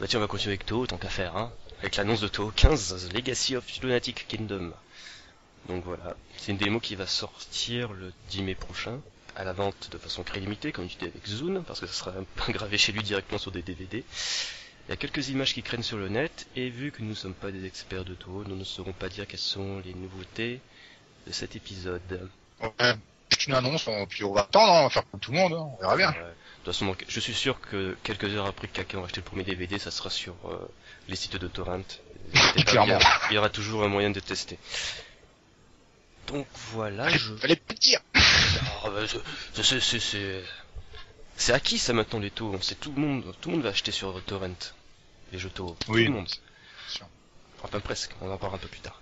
[0.00, 1.52] Bah tiens, on va continuer avec Toho, tant qu'à faire, hein.
[1.80, 4.72] Avec l'annonce de Toho 15, The Legacy of Lunatic Kingdom.
[5.68, 9.00] Donc voilà, c'est une démo qui va sortir le 10 mai prochain,
[9.36, 11.92] à la vente de façon très limitée, comme tu dis avec Zune, parce que ça
[11.92, 12.12] sera
[12.48, 14.04] gravé chez lui directement sur des DVD.
[14.88, 17.14] Il y a quelques images qui craignent sur le net, et vu que nous ne
[17.14, 20.60] sommes pas des experts de Toho, nous ne saurons pas dire quelles sont les nouveautés
[21.26, 22.28] de cet épisode.
[22.60, 22.94] Ouais.
[23.30, 25.38] C'est une annonce, on- puis on va attendre, hein, on va faire comme tout le
[25.38, 26.10] monde, hein, on verra bien.
[26.10, 26.16] De
[26.64, 29.44] toute façon, je suis sûr que quelques heures après que quelqu'un ait acheté le premier
[29.44, 30.58] DVD, ça sera sur euh,
[31.08, 31.80] les sites de torrent.
[32.66, 32.98] Clairement.
[33.30, 34.58] il y aura toujours un moyen de tester.
[36.26, 37.34] Donc voilà, je...
[37.36, 38.00] Fallait pas dire.
[38.14, 39.00] Ah, bah,
[39.54, 40.44] c'est- c'est- c'est- c'est...
[41.36, 43.70] C'est acquis ça maintenant les taux, on sait tout le monde, tout le monde va
[43.70, 44.50] acheter sur torrent.
[45.32, 46.04] Les jeux taux, Oui.
[46.04, 46.28] tout le monde.
[46.88, 47.06] sûr.
[47.62, 49.00] Enfin presque, on en parlera un peu plus tard.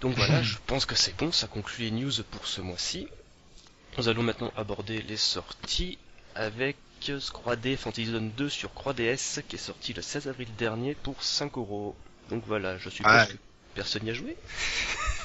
[0.00, 3.08] Donc voilà, je pense que c'est bon, ça conclut les news pour ce mois-ci.
[3.98, 5.98] Nous allons maintenant aborder les sorties
[6.34, 6.76] avec
[7.20, 11.56] Scroidé Fantasy Zone 2 sur 3DS qui est sorti le 16 avril dernier pour 5
[11.58, 11.94] euros.
[12.30, 13.26] Donc voilà, je suppose Ouais.
[13.26, 13.36] que
[13.74, 14.36] personne n'y a joué.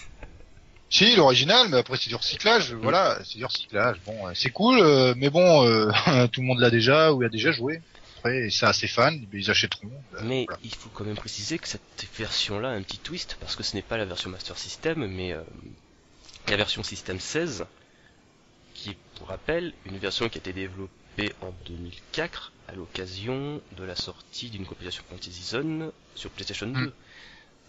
[0.93, 3.97] Si, l'original, mais après c'est du recyclage, voilà, c'est du recyclage.
[4.06, 5.91] Bon, euh, c'est cool, euh, mais bon, euh,
[6.32, 7.82] tout le monde l'a déjà ou a déjà joué.
[8.19, 9.89] Après, c'est assez fan, ben, ils achèteront.
[10.13, 10.60] euh, Mais voilà.
[10.63, 11.82] il faut quand même préciser que cette
[12.17, 15.34] version-là a un petit twist parce que ce n'est pas la version Master System, mais
[15.34, 15.41] euh,
[16.47, 17.65] la version System 16,
[18.75, 23.84] qui est, pour rappel, une version qui a été développée en 2004 à l'occasion de
[23.84, 26.79] la sortie d'une compilation Fantasy Zone sur PlayStation 2.
[26.79, 26.91] Mm.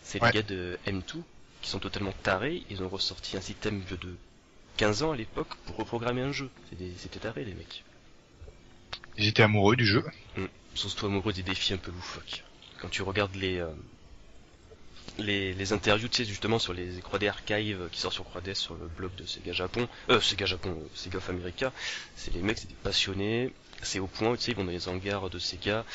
[0.02, 0.28] C'est Ouais.
[0.30, 1.22] les gars de M2
[1.64, 4.14] qui sont totalement tarés, ils ont ressorti un système vieux de
[4.76, 6.50] 15 ans à l'époque pour reprogrammer un jeu.
[6.98, 7.84] C'était taré les mecs.
[9.16, 10.04] Ils étaient amoureux du jeu.
[10.74, 12.44] surtout amoureux des défis un peu loufoques.
[12.80, 13.72] Quand tu regardes les euh,
[15.16, 18.74] les, les interviews, tu sais justement sur les 3D Archive qui sortent sur 3DS sur
[18.74, 21.72] le blog de Sega Japon, euh Sega Japon, euh, Sega of America,
[22.14, 24.88] c'est les mecs, c'est des passionnés, c'est au point, tu sais, ils vont dans les
[24.88, 25.86] hangars de Sega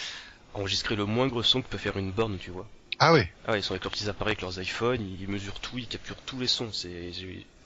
[0.56, 2.68] enregistrer le moindre son que peut faire une borne, tu vois.
[3.00, 3.32] Ah ouais.
[3.48, 5.88] Ah ouais, ils sont avec leurs petits appareils, avec leurs iPhones, ils mesurent tout, ils
[5.88, 6.72] capturent tous les sons.
[6.74, 7.12] C'est,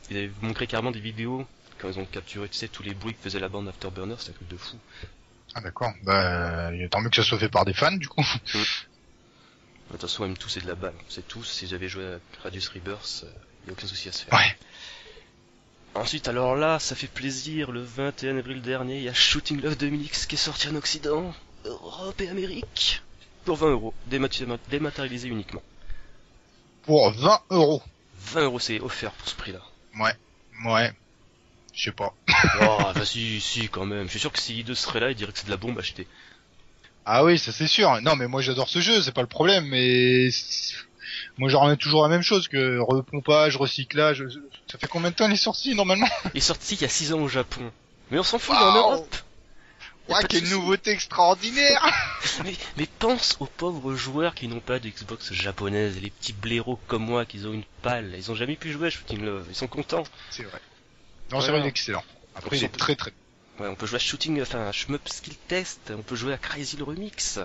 [0.09, 1.45] ils avaient montré carrément des vidéos
[1.79, 4.29] quand ils ont capturé, tu sais, tous les bruits que faisait la bande Afterburner, c'est
[4.29, 4.77] un truc de fou.
[5.55, 5.91] Ah d'accord.
[6.03, 8.25] Bah, euh, tant mieux que ça soit fait par des fans, du coup.
[8.53, 8.59] De
[9.91, 11.43] toute façon, M2 c'est de la balle, c'est tout.
[11.43, 13.25] Si j'avais joué à Radius Rebirth,
[13.61, 14.37] il n'y a aucun souci à se faire.
[14.37, 14.57] Ouais.
[15.95, 19.75] Ensuite, alors là, ça fait plaisir, le 21 avril dernier, il y a Shooting Love
[19.75, 23.03] 2000X qui est sorti en Occident, Europe et Amérique,
[23.43, 25.61] pour 20 euros, dématérialisé uniquement.
[26.83, 27.81] Pour 20 euros.
[28.19, 29.61] 20 euros, c'est offert pour ce prix-là.
[29.99, 30.13] Ouais.
[30.65, 30.91] Ouais.
[31.73, 32.13] Je sais pas.
[32.61, 34.05] oh, bah si, si, quand même.
[34.05, 35.79] Je suis sûr que si I2 serait là, il dirait que c'est de la bombe
[35.79, 36.07] achetée.
[37.05, 37.99] Ah oui, ça c'est sûr.
[38.01, 40.29] Non, mais moi j'adore ce jeu, c'est pas le problème, mais
[41.37, 44.23] moi j'en remets toujours la même chose que repompage, recyclage.
[44.71, 46.07] Ça fait combien de temps il est sorti normalement?
[46.33, 47.71] Il est sorti il y a 6 ans au Japon.
[48.09, 48.75] Mais on s'en fout, en.
[48.75, 49.15] Europe.
[50.09, 51.81] Ouais, quelle nouveauté extraordinaire
[52.43, 56.79] Mais, mais pense aux pauvres joueurs qui n'ont pas de Xbox japonaise, les petits blaireaux
[56.87, 58.13] comme moi qui ont une palle.
[58.17, 60.03] Ils ont jamais pu jouer à Shooting Love, ils sont contents.
[60.29, 60.59] C'est vrai.
[61.31, 62.03] Non, c'est vrai, il est excellent.
[62.35, 63.11] Après, il est C'est- très très.
[63.59, 66.37] Ouais, on peut jouer à Shooting, enfin à Shmup Skill Test, on peut jouer à
[66.37, 67.39] Crazy le Remix,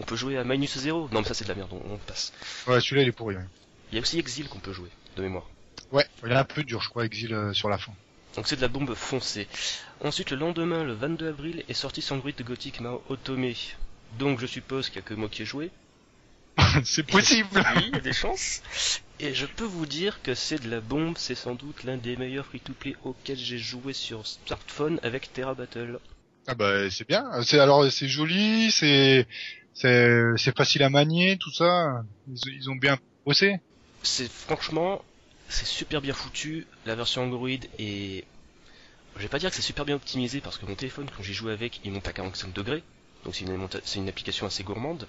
[0.00, 1.08] on peut jouer à Minus Zero.
[1.12, 2.32] Non mais ça c'est de la merde, on, on passe.
[2.66, 3.36] Ouais, celui-là il est pourri.
[3.36, 3.42] ouais.
[3.92, 5.46] Il y a aussi Exil qu'on peut jouer, de mémoire.
[5.92, 7.92] Ouais, il est un peu dur, je crois, Exil euh, sur la fin.
[8.36, 9.48] Donc c'est de la bombe foncée.
[10.02, 13.52] Ensuite le lendemain, le 22 avril, est sorti Sangruit de Gothic Mao Otome.
[14.18, 15.70] Donc je suppose qu'il y a que moi qui ai joué.
[16.84, 17.48] c'est possible.
[17.76, 18.62] Oui, il y a des chances.
[19.20, 22.16] Et je peux vous dire que c'est de la bombe, c'est sans doute l'un des
[22.16, 25.98] meilleurs free-to-play auxquels j'ai joué sur smartphone avec Terra Battle.
[26.46, 27.24] Ah bah c'est bien.
[27.42, 29.26] C'est alors c'est joli, c'est
[29.74, 32.04] c'est c'est facile à manier, tout ça.
[32.28, 33.60] Ils, ils ont bien bossé.
[34.02, 35.02] C'est franchement,
[35.48, 36.66] c'est super bien foutu.
[36.84, 38.24] La version Android est,
[39.16, 41.34] je vais pas dire que c'est super bien optimisé parce que mon téléphone quand j'y
[41.34, 42.82] joue avec, il monte à 45 degrés,
[43.24, 45.08] donc c'est une, monta- c'est une application assez gourmande.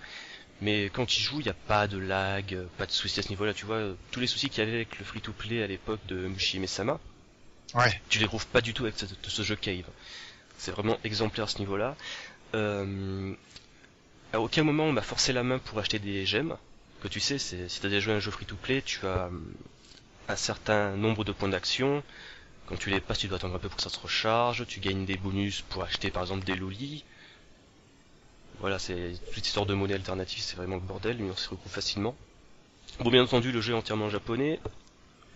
[0.61, 3.29] Mais quand tu joues, il n'y a pas de lag, pas de soucis à ce
[3.29, 3.53] niveau-là.
[3.53, 6.59] Tu vois, tous les soucis qu'il y avait avec le free-to-play à l'époque de Mushi
[6.59, 6.99] Mesama,
[7.73, 8.01] Ouais.
[8.09, 9.89] tu les trouves pas du tout avec ce, ce jeu Cave.
[10.57, 11.97] C'est vraiment exemplaire à ce niveau-là.
[12.55, 13.33] Euh,
[14.33, 16.57] à aucun moment on m'a forcé la main pour acheter des gemmes.
[17.01, 19.53] Que tu sais, c'est, si t'as déjà joué à un jeu free-to-play, tu as hum,
[20.29, 22.03] un certain nombre de points d'action.
[22.67, 24.67] Quand tu les passes, tu dois attendre un peu pour que ça se recharge.
[24.67, 27.03] Tu gagnes des bonus pour acheter par exemple des lolis.
[28.59, 31.71] Voilà, c'est toute histoire de monnaie alternative, c'est vraiment le bordel, mais on s'y retrouve
[31.71, 32.15] facilement.
[32.99, 34.59] Bon, bien entendu, le jeu est entièrement en japonais.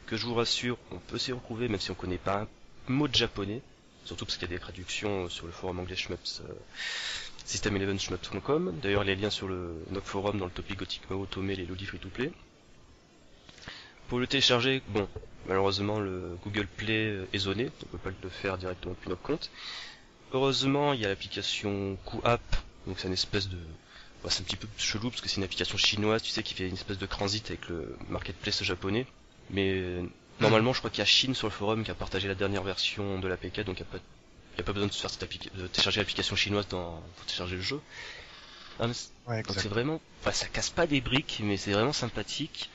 [0.08, 2.48] Que je vous rassure, on peut s'y retrouver même si on connaît pas un
[2.91, 3.62] mot de japonais.
[4.04, 6.54] Surtout parce qu'il y a des traductions sur le forum anglais Shmups, euh,
[7.46, 8.80] system11shmups.com.
[8.82, 11.86] D'ailleurs, les liens sur le NOC forum dans le topic Gothic Mao Tomé les Lodi
[11.86, 12.32] free to play.
[14.12, 15.08] Pour le télécharger, bon,
[15.45, 19.21] malheureusement le Google Play euh, est zoné, on peut pas le faire directement depuis notre
[19.21, 19.50] compte.
[20.34, 22.41] Heureusement, il y a l'application QApp,
[22.88, 23.56] donc c'est une espèce de...
[24.21, 26.54] bah, c'est un petit peu chelou parce que c'est une application chinoise, tu sais, qui
[26.56, 29.06] fait une espèce de transit avec le marketplace japonais.
[29.50, 30.04] Mais euh,
[30.41, 32.63] normalement, je crois qu'il y a Chine sur le forum qui a partagé la dernière
[32.63, 33.97] version de l'APK, donc il n'y a,
[34.65, 37.02] pas- a besoin de, se faire cette applica- de télécharger l'application chinoise dans...
[37.15, 37.80] pour télécharger le jeu.
[38.78, 39.69] Ah, c'est- Ouais, donc c'est exact.
[39.69, 42.69] vraiment, enfin ça casse pas des briques, mais c'est vraiment sympathique.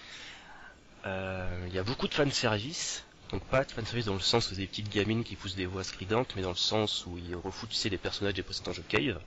[1.07, 4.51] Euh, Il y a beaucoup de fanservice, donc pas de fanservice dans le sens où
[4.51, 7.35] c'est des petites gamines qui poussent des voix stridentes, mais dans le sens où ils
[7.37, 9.21] refoutent, tu sais, les personnages des précédents jeux Cave.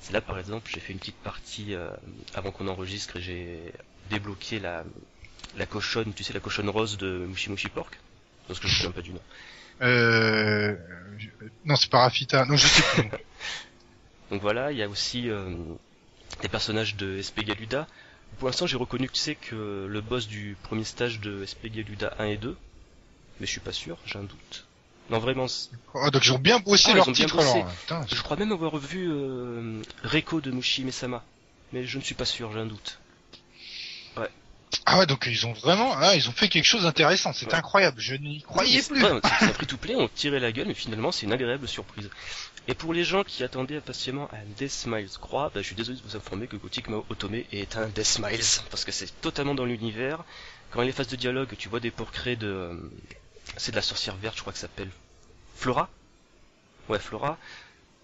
[0.00, 1.90] C'est là par exemple, j'ai fait une petite partie euh,
[2.34, 3.72] avant qu'on enregistre et j'ai
[4.10, 4.84] débloqué la,
[5.56, 7.98] la cochonne, tu sais, la cochonne rose de Mushi Mushi Pork.
[8.46, 9.20] Parce que je me souviens pas du nom.
[9.82, 10.76] Euh...
[11.64, 12.44] Non, c'est pas Rafita.
[12.46, 13.10] Non, je sais plus.
[14.30, 15.50] Donc voilà, il y a aussi euh,
[16.42, 17.86] des personnages de SP Galuda.
[18.38, 22.14] Pour l'instant, j'ai reconnu que sais que le boss du premier stage de SP Galuda
[22.18, 22.56] 1 et 2,
[23.40, 24.66] mais je suis pas sûr, j'ai un doute.
[25.08, 27.60] Non, vraiment, c'est- oh, donc ils ont bien bossé Ah, ils leur bien titre bossé.
[27.60, 27.72] alors.
[27.74, 31.24] Putain, je crois même avoir vu euh, Reiko de Mushi Mesama,
[31.72, 32.98] mais je ne suis pas sûr, j'ai un doute.
[34.84, 37.32] Ah ouais, donc ils ont vraiment, ah, ils ont fait quelque chose d'intéressant.
[37.32, 37.54] C'est Ouais.
[37.54, 38.00] incroyable.
[38.00, 39.00] Je n'y croyais C'est plus.
[39.00, 42.10] pas- C'est free to play, on tirait la gueule, mais finalement c'est une agréable surprise.
[42.68, 45.98] Et pour les gens qui attendaient impatiemment un Death Smiles 3, bah, je suis désolé
[45.98, 49.54] de vous informer que Gothic Mao Otome est un Death Smiles, parce que c'est totalement
[49.54, 50.24] dans l'univers.
[50.70, 52.46] Quand il les phases de dialogue, tu vois des portraits de...
[52.48, 52.76] euh,
[53.56, 54.90] C'est de la sorcière verte, je crois que ça s'appelle
[55.54, 55.88] Flora
[56.88, 57.38] Ouais, Flora.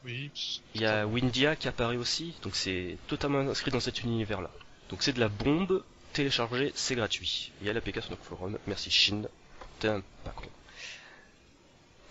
[0.04, 0.30] Oui.
[0.74, 4.50] Il y a Windia qui apparaît aussi, donc c'est totalement inscrit dans cet univers-là.
[4.90, 7.52] Donc c'est de la bombe, télécharger, c'est gratuit.
[7.60, 9.28] Il y a l'APK sur notre forum, merci Chine,
[9.80, 10.46] t'es un pas con.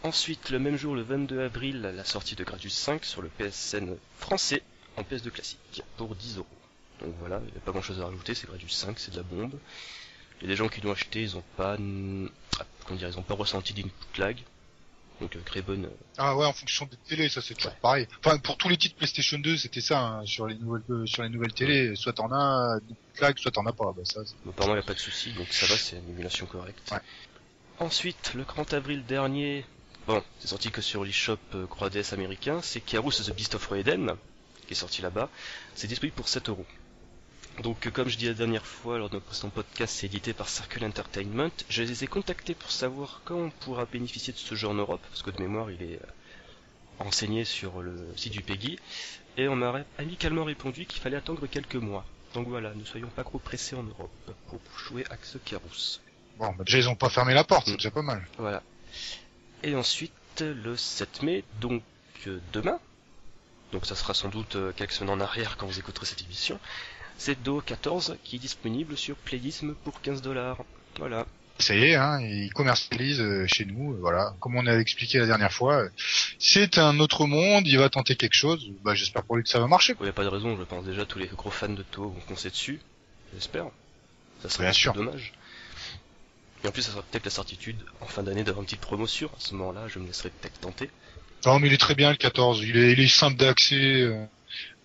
[0.04, 3.96] Ensuite, le même jour, le 22 avril, la sortie de Gradius 5 sur le PSN
[4.18, 4.64] français
[4.98, 6.48] en PS2 classique pour 10 euros.
[7.02, 9.18] Donc voilà, il n'y a pas grand chose à rajouter, c'est Gradius 5, c'est de
[9.18, 9.54] la bombe.
[10.40, 11.78] Il y a des gens qui l'ont acheté, ils ont pas,
[12.60, 14.38] ah, comment dire, ils ont pas ressenti d'input lag.
[15.20, 18.08] Donc euh, Greybone, euh, Ah ouais, en fonction des télés, ça c'est toujours pareil.
[18.26, 21.22] Enfin, pour tous les titres PlayStation 2, c'était ça hein, sur les nouvelles euh, sur
[21.22, 21.96] les nouvelles télés.
[21.96, 23.94] Soit t'en as des claques, soit t'en as pas.
[23.96, 24.22] Bah ça.
[24.50, 26.92] Apparemment, il n'y a pas de souci, donc ça va, c'est une émulation correcte.
[26.92, 26.98] Ouais.
[27.78, 29.64] Ensuite, le 30 avril dernier,
[30.14, 33.72] bon, c'est sorti que sur l'eShop euh, Croix DS américain, c'est Karus The Beast of
[33.72, 34.16] Eden,
[34.68, 35.30] qui est sorti là-bas.
[35.76, 36.66] C'est disponible pour 7 euros.
[37.64, 40.34] Donc, euh, comme je dis la dernière fois lors de notre précédent podcast, c'est édité
[40.34, 41.52] par Circle Entertainment.
[41.70, 45.02] Je les ai contactés pour savoir quand on pourra bénéficier de ce jeu en Europe,
[45.10, 46.06] parce que de mémoire, il est euh,
[47.00, 48.80] renseigné sur le site du PEGI.
[49.38, 52.06] Et on m'a amicalement répondu qu'il fallait attendre quelques mois.
[52.34, 56.00] Donc voilà, ne soyons pas trop pressés en Europe pour jouer à ce Carous.
[56.38, 57.72] Bon, bah déjà ils ont pas fermé la porte, Mm.
[57.72, 58.26] c'est déjà pas mal.
[58.38, 58.64] Voilà.
[59.64, 61.84] Et ensuite, le 7 mai, donc
[62.28, 62.80] euh, demain,
[63.72, 66.60] donc ça sera sans doute euh, quelques semaines en arrière quand vous écouterez cette émission,
[67.18, 70.58] c'est Do 14 qui est disponible sur Playism pour 15 dollars.
[70.98, 71.26] Voilà.
[71.60, 74.34] Ça y est, hein, ils commercialisent euh, chez nous, euh, voilà.
[74.40, 75.84] Comme on a expliqué la dernière fois,
[76.40, 78.72] c'est un autre monde, il va tenter quelque chose.
[78.84, 79.96] Bah j'espère pour lui que ça va marcher.
[80.00, 82.10] Il n'y a pas de raison, je pense déjà tous les gros fans de To
[82.10, 82.80] vont foncer dessus.
[83.36, 83.66] J'espère.
[84.42, 84.94] Ça serait Bien sûr.
[84.94, 85.34] dommage.
[86.64, 89.28] Et en plus, ça sera peut-être la certitude en fin d'année d'avoir une petite promotion.
[89.36, 90.90] À ce moment-là, je me laisserai peut-être tenter.
[91.46, 93.76] Non mais il est très bien le 14, il est, il est simple d'accès.
[94.02, 94.26] euh,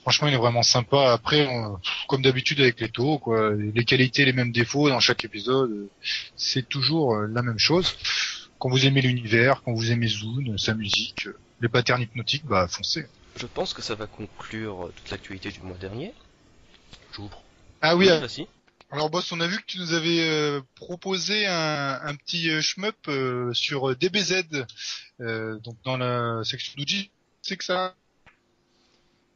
[0.01, 1.13] franchement il est vraiment sympa.
[1.13, 5.23] Après, on- comme d'habitude avec les taux, quoi, les qualités, les mêmes défauts dans chaque
[5.25, 5.91] épisode, euh,
[6.35, 7.95] c'est toujours euh, la même chose.
[8.59, 11.29] Quand vous aimez l'univers, quand vous aimez Zune, sa musique,
[11.61, 13.05] les patterns hypnotiques, bah foncez.
[13.37, 16.15] Je pense que ça va conclure toute l'actualité du mois dernier.
[17.13, 17.43] J'ouvre.
[17.83, 18.47] Ah oui, vas-y.
[18.91, 22.61] Alors boss, on a vu que tu nous avais euh, proposé un, un petit euh,
[22.61, 24.45] shmup euh, sur euh, DBZ,
[25.21, 27.11] euh, donc dans la section d'Uji.
[27.43, 27.95] C'est que ça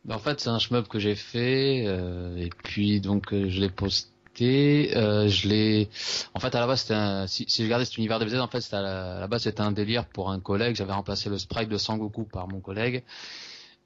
[0.04, 3.70] Ben, en fait, c'est un shmup que j'ai fait euh, et puis donc je l'ai
[3.70, 4.10] posté.
[4.38, 5.88] je l'ai.
[6.34, 7.26] En fait, à la base, c'était un...
[7.26, 9.16] si, si je regardais cet univers DBZ, en fait, à la...
[9.16, 10.76] à la base, c'était un délire pour un collègue.
[10.76, 13.02] J'avais remplacé le sprite de Sangoku par mon collègue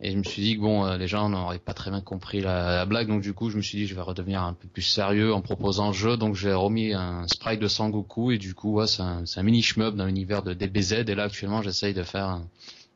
[0.04, 2.42] Et je me suis dit que bon, euh, les gens n'auraient pas très bien compris
[2.42, 4.68] la, la, blague, donc du coup, je me suis dit je vais redevenir un peu
[4.68, 6.18] plus sérieux en proposant le jeu.
[6.18, 9.62] Donc j'ai remis un sprite de Sangoku et du coup, ouais, c'est un, un, mini
[9.62, 11.08] shmup dans l'univers de DBZ.
[11.08, 12.46] Et là, actuellement, j'essaye de faire un,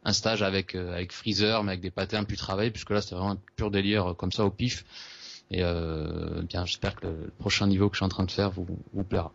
[0.04, 3.14] un stage avec euh, avec Freezer, mais avec des patterns plus travaillés, puisque là, c'était
[3.14, 4.84] vraiment un pur délire euh, comme ça au pif.
[5.50, 8.50] Et euh, bien, j'espère que le prochain niveau que je suis en train de faire
[8.50, 9.32] vous, vous plaira.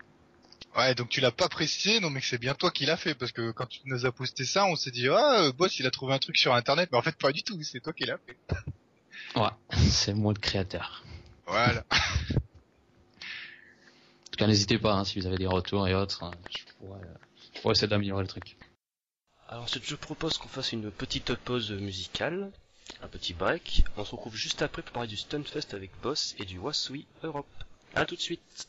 [0.75, 3.31] Ouais, donc tu l'as pas précisé, non mais c'est bien toi qui l'as fait, parce
[3.31, 6.13] que quand tu nous as posté ça, on s'est dit, ah, boss, il a trouvé
[6.13, 8.37] un truc sur internet, mais en fait pas du tout, c'est toi qui l'as fait.
[9.35, 9.49] Ouais,
[9.89, 11.03] c'est moi le créateur.
[11.47, 11.83] Voilà.
[11.91, 12.35] en
[14.31, 16.99] tout cas, n'hésitez pas, hein, si vous avez des retours et autres, hein, je, pourrais,
[17.55, 18.57] je pourrais essayer d'améliorer le truc.
[19.47, 22.51] Alors je propose qu'on fasse une petite pause musicale,
[23.01, 23.83] un petit break.
[23.97, 27.45] On se retrouve juste après pour parler du Stunfest avec Boss et du Wasui Europe.
[27.95, 28.67] A tout de suite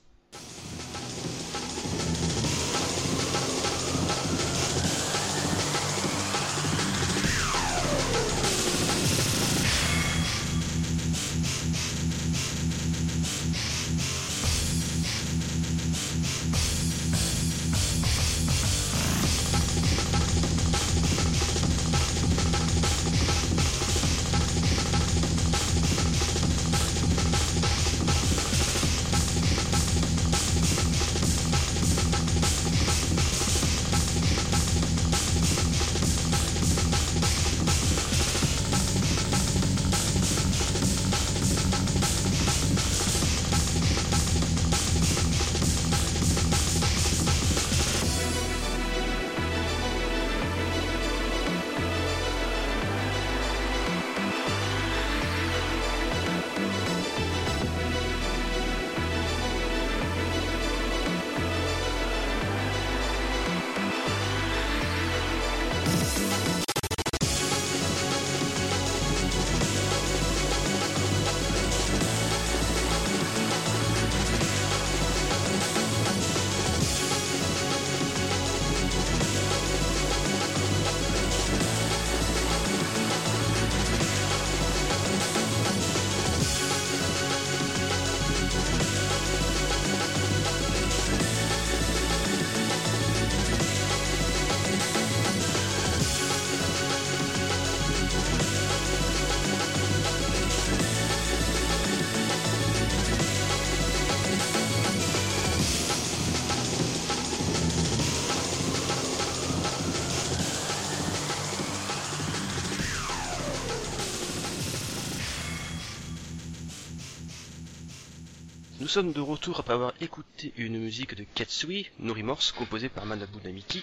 [118.94, 123.38] sommes de retour après avoir écouté une musique de Ketsui, No Remorse, composée par Manabu
[123.42, 123.82] Namiki.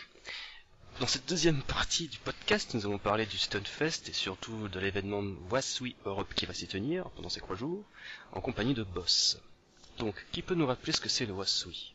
[1.02, 5.22] Dans cette deuxième partie du podcast, nous allons parler du Stunfest et surtout de l'événement
[5.50, 7.84] Wasui Europe qui va s'y tenir pendant ces trois jours,
[8.32, 9.38] en compagnie de Boss.
[10.00, 11.94] Donc, qui peut nous rappeler ce que c'est le Wasui?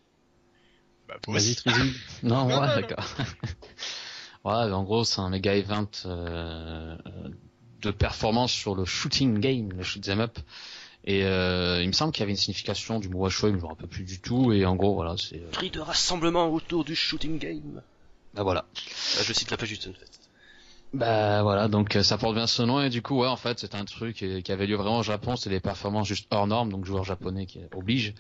[1.09, 1.57] Bah, Vas-y,
[2.23, 3.03] non, ouais, d'accord.
[4.45, 6.99] ouais, en gros, c'est un méga event euh,
[7.81, 10.39] de performance sur le shooting game, le shoot 'em up.
[11.07, 13.65] Et euh, il me semble qu'il y avait une signification du mot Washui, mais je
[13.65, 14.53] me rappelle plus du tout.
[14.53, 15.37] Et en gros, voilà, c'est.
[15.37, 15.51] Euh...
[15.53, 17.83] Cri de rassemblement autour du shooting game.
[18.35, 18.67] Bah voilà.
[18.75, 20.17] Bah, je cite la page du Stunfest.
[20.93, 23.75] Bah voilà, donc ça porte bien ce nom et du coup ouais en fait c'est
[23.75, 26.87] un truc qui avait lieu vraiment au Japon, c'est des performances juste hors normes, donc
[26.87, 28.15] joueurs japonais qui obligent.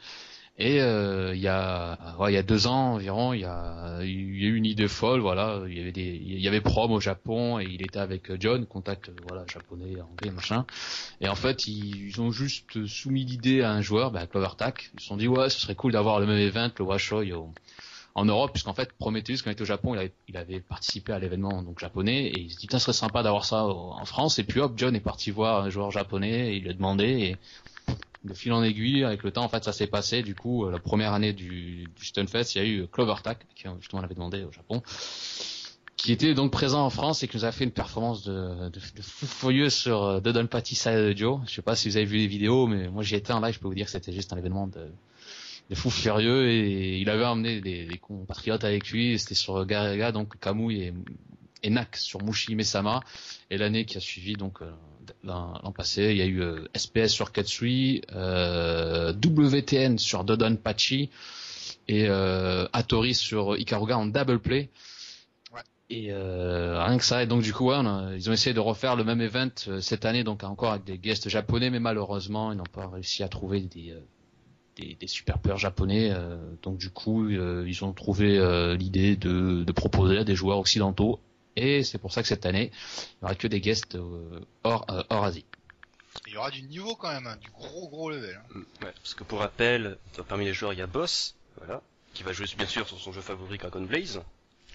[0.58, 3.98] Et euh, il y a ouais, il y a deux ans environ, il y a
[4.00, 6.62] il y a eu une idée folle, voilà, il y avait des il y avait
[6.62, 10.64] Prom au Japon et il était avec John, contact voilà japonais, anglais machin.
[11.20, 14.92] Et en fait ils, ont juste soumis l'idée à un joueur, bah, CloverTac.
[14.94, 17.52] Ils se sont dit ouais ce serait cool d'avoir le même event, le Washoy au,
[18.14, 21.12] en Europe, puisqu'en fait Prometheus quand il était au Japon, il avait, il avait participé
[21.12, 24.38] à l'événement donc japonais et il se dit ça serait sympa d'avoir ça en France.
[24.38, 27.04] Et puis hop John est parti voir un joueur japonais, et il lui a demandé
[27.04, 27.36] et
[28.26, 30.22] de fil en aiguille, avec le temps, en fait, ça s'est passé.
[30.22, 34.02] Du coup, la première année du, du Stunfest, il y a eu CloverTac, qui justement
[34.02, 34.82] l'avait demandé au Japon,
[35.96, 38.80] qui était donc présent en France et qui nous a fait une performance de, de,
[38.96, 41.40] de fou furieux sur euh, Dodon Patty Side Joe.
[41.46, 43.54] Je sais pas si vous avez vu les vidéos, mais moi j'y étais en live,
[43.54, 44.90] je peux vous dire que c'était juste un événement de,
[45.70, 49.18] de fou furieux et il avait emmené des, des compatriotes avec lui.
[49.18, 50.94] C'était sur Garega, donc Kamui et,
[51.62, 53.00] et Nak sur Mushi Mesama.
[53.50, 54.70] Et l'année qui a suivi, donc euh,
[55.26, 61.10] l'an passé, il y a eu euh, SPS sur Katsui, euh, WTN sur Dodon Pachi
[61.88, 64.70] et euh, Atori sur Ikaruga en double play.
[65.52, 65.60] Ouais.
[65.90, 67.22] Et euh, rien que ça.
[67.22, 69.50] Et donc du coup, ouais, on a, ils ont essayé de refaire le même event
[69.68, 73.22] euh, cette année, donc encore avec des guests japonais, mais malheureusement, ils n'ont pas réussi
[73.22, 74.00] à trouver des euh,
[74.76, 76.12] des, des super peurs japonais.
[76.62, 78.38] donc du coup, ils ont trouvé
[78.76, 81.18] l'idée de, de proposer à des joueurs occidentaux
[81.56, 84.84] Et c'est pour ça que cette année, il n'y aura que des guests euh, hors,
[84.90, 85.44] euh, hors Asie.
[86.26, 88.36] Il y aura du niveau quand même, hein, du gros gros level.
[88.36, 88.42] hein.
[88.54, 91.80] Mm, Ouais, parce que pour rappel, parmi les joueurs, il y a Boss, voilà,
[92.14, 94.22] qui va jouer bien sûr sur son jeu favori Dragon Blaze.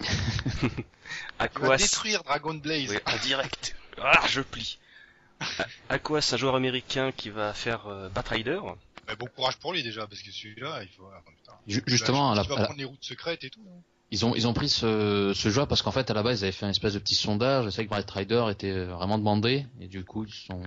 [0.00, 2.90] Il va détruire Dragon Blaze.
[2.90, 3.76] oui, en direct.
[4.00, 4.78] Ah, je plie.
[5.40, 8.60] A- Aquas, un joueur américain qui va faire euh, Batrider.
[9.18, 11.06] Bon courage pour lui déjà, parce que celui-là, il faut.
[11.14, 11.52] ah, putain.
[11.86, 13.60] Justement, à il la- va à la- prendre les routes secrètes et tout.
[13.68, 13.82] hein.
[14.12, 16.44] Ils ont ils ont pris ce, ce joueur parce qu'en fait à la base ils
[16.44, 17.64] avaient fait un espèce de petit sondage.
[17.64, 20.62] Je sais que Bright Rider était vraiment demandé et du coup ils se sont,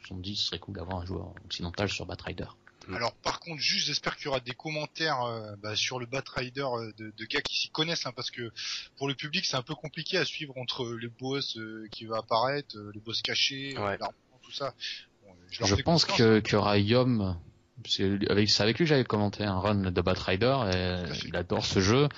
[0.00, 2.46] ils sont dit ce serait cool d'avoir un joueur occidental sur Bat Rider.
[2.88, 2.94] Mm.
[2.94, 6.24] Alors par contre, juste j'espère qu'il y aura des commentaires euh, bah, sur le Bat
[6.34, 8.50] Rider euh, de, de gars qui s'y connaissent, hein, parce que
[8.96, 12.16] pour le public c'est un peu compliqué à suivre entre les boss euh, qui va
[12.18, 13.98] apparaître, euh, les boss cachés, Ouais.
[13.98, 14.72] l'armement, tout ça.
[15.22, 17.36] Bon, leur Je pense que qu'il y aura Yom.
[17.86, 21.80] C'est avec, lui que j'avais commenté un run de Bat Rider et il adore ce
[21.80, 22.08] jeu.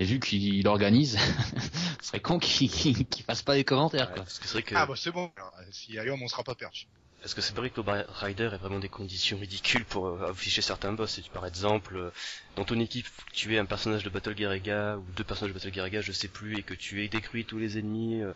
[0.00, 1.18] Et vu qu'il organise,
[2.00, 4.24] ce serait con qu'il qu'il fasse pas les commentaires Ouais, quoi.
[4.24, 5.30] parce que c'est vrai que, Ah bah c'est bon.
[5.36, 6.86] Alors, S'il y a Yom, on sera pas perdu.
[7.20, 10.62] parce que c'est vrai que le Rider est vraiment des conditions ridicules pour euh, afficher
[10.62, 11.18] certains boss.
[11.18, 12.10] Et tu, par exemple, euh,
[12.56, 15.58] dans ton équipe, tu aies un personnage de Battle Gear Ega ou deux personnages de
[15.58, 18.22] Battle Gear Ega, je sais plus, et que tu aies détruit tous les ennemis.
[18.22, 18.32] euh,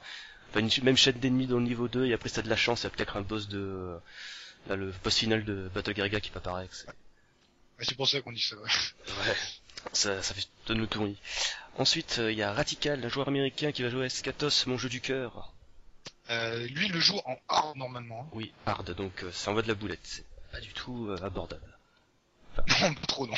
[0.50, 2.56] Enfin, une même chaîne d'ennemis dans le niveau 2, et après si t'as de la
[2.56, 3.58] chance, il y a peut-être un boss de...
[3.58, 3.98] euh,
[4.68, 6.74] là, le boss final de Battle Gear Ega qui peut apparaître.
[6.74, 8.54] c'est- pour ça qu'on dit ça.
[8.56, 8.62] ouais.
[9.08, 9.36] Ouais,
[9.92, 11.18] ça, ça fait donne le tournis.
[11.78, 14.78] Ensuite, euh, il y a Radical, un joueur américain qui va jouer à Skatos, mon
[14.78, 15.52] jeu du cœur.
[16.30, 18.22] Euh, lui, il le joue en hard normalement.
[18.22, 18.28] hein.
[18.32, 20.00] Oui, hard, donc euh, ça envoie de la boulette.
[20.02, 21.76] C'est pas du tout euh, abordable.
[22.80, 23.34] Non, pas trop non.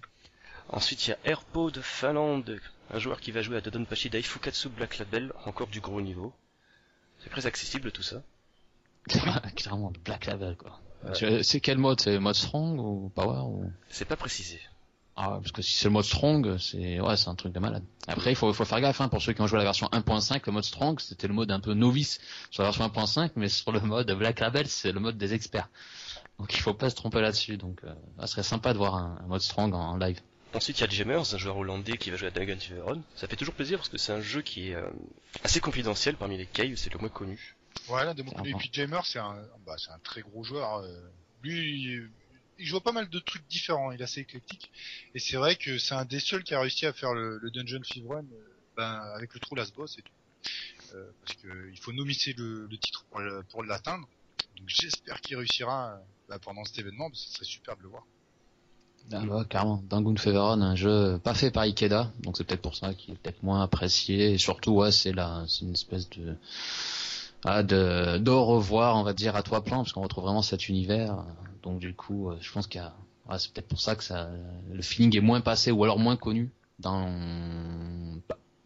[0.70, 4.68] Ensuite, il y a Airpo de Finlande, un joueur qui va jouer à Dodonpachi Daifukatsu
[4.68, 6.34] Black Label, encore du gros niveau.
[7.20, 8.22] C'est très accessible tout ça.
[9.56, 10.80] Clairement Black Label quoi.
[11.04, 11.42] Ouais.
[11.42, 12.00] C'est quel mode?
[12.00, 13.72] C'est mode strong ou power ou?
[13.88, 14.60] C'est pas précisé.
[15.20, 17.82] Ah parce que si c'est le mode strong, c'est ouais, c'est un truc de malade.
[18.06, 19.88] Après, il faut, faut faire gaffe hein, pour ceux qui ont joué à la version
[19.88, 22.20] 1.5, le mode strong, c'était le mode un peu novice
[22.52, 25.68] sur la version 1.5, mais sur le mode Black Label, c'est le mode des experts.
[26.38, 27.56] Donc il faut pas se tromper là-dessus.
[27.56, 30.20] Donc, euh, ça serait sympa de voir un, un mode strong en, en live.
[30.54, 33.02] Ensuite, il y a Jammers, un joueur hollandais qui va jouer à Dragon Feveron.
[33.16, 34.88] Ça fait toujours plaisir parce que c'est un jeu qui est euh,
[35.42, 37.56] assez confidentiel parmi les caves, c'est le moins connu.
[37.86, 38.40] Voilà, de mon côté.
[38.40, 38.58] Et Clairement.
[38.60, 39.34] puis Jamer, c'est un,
[39.66, 40.76] bah, c'est un très gros joueur.
[40.78, 40.88] euh.
[41.42, 42.10] Lui, il,
[42.66, 43.92] joue à pas mal de trucs différents.
[43.92, 44.70] Il est assez éclectique.
[45.14, 47.50] Et c'est vrai que c'est un des seuls qui a réussi à faire le, le
[47.50, 48.22] Dungeon Fever euh,
[48.76, 50.12] ben, avec le True Last Boss et tout.
[50.94, 54.08] Euh, parce que il faut nomisser le, le titre pour pour l'atteindre.
[54.56, 57.88] Donc j'espère qu'il réussira bah, pendant cet événement, parce que ce serait super de le
[57.88, 58.04] voir.
[59.12, 59.82] Ah bah, carrément.
[59.88, 63.16] Dangun Feveron, un jeu pas fait par Ikeda, donc c'est peut-être pour ça qu'il est
[63.16, 64.32] peut-être moins apprécié.
[64.32, 66.36] Et surtout, ouais, c'est là, c'est une espèce de
[67.44, 70.68] ah, de de revoir, on va dire, à trois plans, parce qu'on retrouve vraiment cet
[70.68, 71.24] univers.
[71.62, 72.94] Donc du coup, euh, je pense qu'il y a,
[73.28, 74.30] ouais, c'est peut-être pour ça que ça,
[74.72, 77.08] le feeling est moins passé ou alors moins connu dans,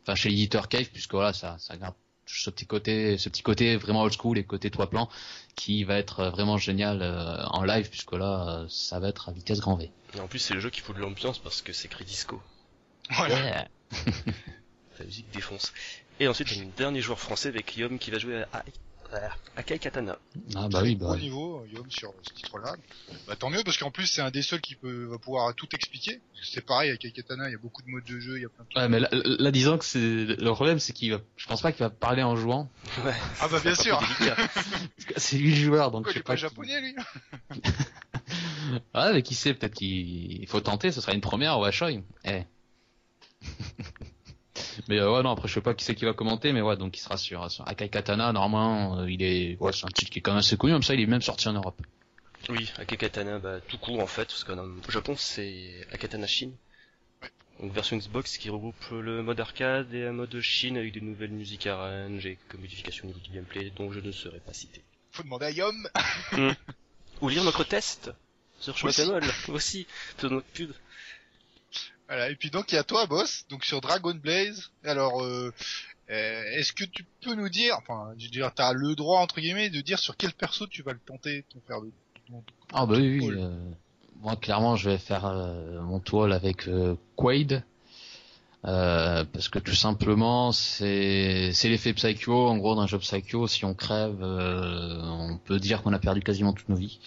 [0.03, 1.95] enfin chez l'éditeur Cave, puisque voilà, ça, ça garde
[2.27, 5.09] ce petit côté, ce petit côté vraiment old school et côté trois plans
[5.55, 9.33] qui va être vraiment génial euh, en live, puisque là, euh, ça va être à
[9.33, 9.91] vitesse grand V.
[10.15, 12.41] Et en plus, c'est le jeu qui fout de l'ambiance parce que c'est écrit disco.
[13.11, 13.67] Voilà.
[14.99, 15.73] La musique défonce.
[16.21, 18.65] Et ensuite, j'ai un dernier joueur français avec Yom qui va jouer à,
[19.57, 20.17] Akai Katana.
[20.55, 22.77] Ah bah oui, Gros bah, niveau, Yom, sur ce titre-là.
[23.27, 25.69] Bah, tant mieux, parce qu'en plus, c'est un des seuls qui peut, va pouvoir tout
[25.75, 26.23] expliquer.
[26.43, 28.49] C'est pareil, avec Aikatana, il y a beaucoup de modes de jeu, il y a
[28.49, 28.83] plein de trucs.
[28.83, 31.73] ouais, mais là, là, disons que c'est le problème, c'est qu'il va, je pense pas
[31.73, 32.71] qu'il va parler en jouant.
[33.05, 34.01] Ouais, Ah bah bien sûr.
[35.19, 36.71] c'est lui le joueur, donc Pourquoi je il sais pas pas.
[36.71, 36.95] japonais, lui?
[38.95, 41.91] Ouais, mais qui sait, peut-être qu'il il faut tenter, ce sera une première au Hachoi.
[42.25, 42.43] Eh.
[44.89, 46.77] mais euh, ouais, non, après je sais pas qui c'est qui va commenter, mais ouais,
[46.77, 50.11] donc il sera sur, sur Akai Katana, normalement, euh, il est, ouais, c'est un titre
[50.11, 51.81] qui est quand même assez connu, comme ça, il est même sorti en Europe.
[52.49, 56.51] Oui, Akai Katana, bah, tout court en fait, parce qu'au Japon, c'est Akatana Shin.
[57.61, 61.31] Donc version Xbox qui regroupe le mode arcade et un mode Shin avec de nouvelles
[61.31, 64.83] musiques arrange et quelques modifications au niveau du gameplay dont je ne saurais pas citer.
[65.13, 65.89] Faut demander à Yom.
[67.21, 68.11] Ou lire notre test
[68.59, 69.03] sur Aussi.
[69.03, 69.87] Shmutamol aussi,
[70.23, 70.73] notre pub.
[72.09, 74.71] Voilà, et puis donc il y a toi, boss, donc sur Dragon Blaze.
[74.85, 75.51] Alors, euh,
[76.11, 79.41] euh, est-ce que tu peux nous dire, enfin, je veux dire, t'as le droit entre
[79.41, 81.91] guillemets de dire sur quel perso tu vas le tenter, ton faire de.
[82.29, 82.43] ton-
[82.75, 83.35] Ah bah oui, oui.
[83.39, 83.51] Euh,
[84.21, 87.63] moi clairement je vais faire euh, mon toile avec euh, Quaid.
[88.65, 93.65] Euh, parce que tout simplement c'est c'est l'effet Psycho en gros d'un jeu Psycho si
[93.65, 97.01] on crève euh, on peut dire qu'on a perdu quasiment toutes nos vies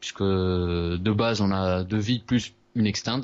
[0.00, 3.20] puisque de base on a deux vies plus une extend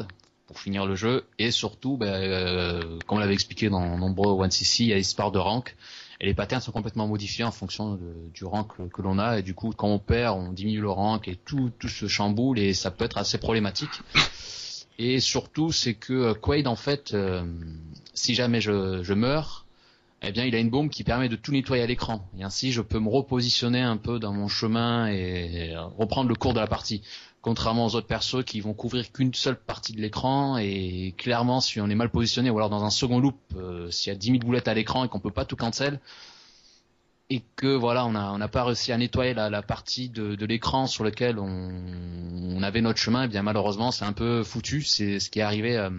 [0.53, 4.89] pour finir le jeu et surtout ben, euh, comme l'avait expliqué dans nombreux 1cc il
[4.89, 5.75] y a parts de rank
[6.21, 7.99] et les patterns sont complètement modifiés en fonction
[8.35, 10.91] du rank que, que l'on a et du coup quand on perd on diminue le
[10.91, 14.03] rank et tout tout se chamboule et ça peut être assez problématique
[14.99, 17.45] et surtout c'est que euh, Quaid en fait euh,
[18.13, 19.65] si jamais je, je meurs
[20.25, 22.29] eh bien, il a une bombe qui permet de tout nettoyer à l'écran.
[22.39, 26.55] Et ainsi, je peux me repositionner un peu dans mon chemin et reprendre le cours
[26.55, 27.03] de la partie.
[27.43, 31.81] Contrairement aux autres persos qui vont couvrir qu'une seule partie de l'écran et clairement, si
[31.81, 34.27] on est mal positionné ou alors dans un second loop, euh, s'il y a 10
[34.29, 35.99] 000 boulettes à l'écran et qu'on peut pas tout cancel,
[37.31, 41.39] et que voilà, on n'a pas réussi à nettoyer la, partie de, l'écran sur lequel
[41.39, 44.83] on, avait notre chemin, eh bien malheureusement, c'est un peu foutu.
[44.83, 45.91] C'est ce qui est arrivé euh,